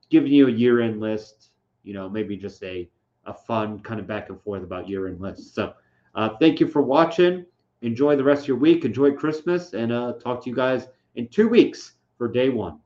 giving 0.10 0.32
you 0.32 0.48
a 0.48 0.52
year 0.52 0.82
end 0.82 1.00
list, 1.00 1.52
you 1.84 1.94
know, 1.94 2.10
maybe 2.10 2.38
just 2.38 2.64
a, 2.64 2.90
a 3.26 3.34
fun 3.34 3.80
kind 3.80 4.00
of 4.00 4.08
back 4.08 4.30
and 4.30 4.42
forth 4.42 4.64
about 4.64 4.88
year 4.88 5.08
end 5.08 5.20
lists. 5.20 5.54
So, 5.54 5.74
uh, 6.16 6.30
thank 6.40 6.60
you 6.60 6.68
for 6.68 6.82
watching. 6.82 7.46
Enjoy 7.82 8.16
the 8.16 8.24
rest 8.24 8.44
of 8.44 8.48
your 8.48 8.58
week. 8.58 8.86
Enjoy 8.86 9.12
Christmas, 9.12 9.74
and 9.74 9.92
uh, 9.92 10.14
talk 10.14 10.44
to 10.44 10.50
you 10.50 10.56
guys 10.56 10.88
in 11.16 11.28
two 11.28 11.48
weeks 11.48 11.94
for 12.18 12.28
day 12.28 12.50
one. 12.50 12.80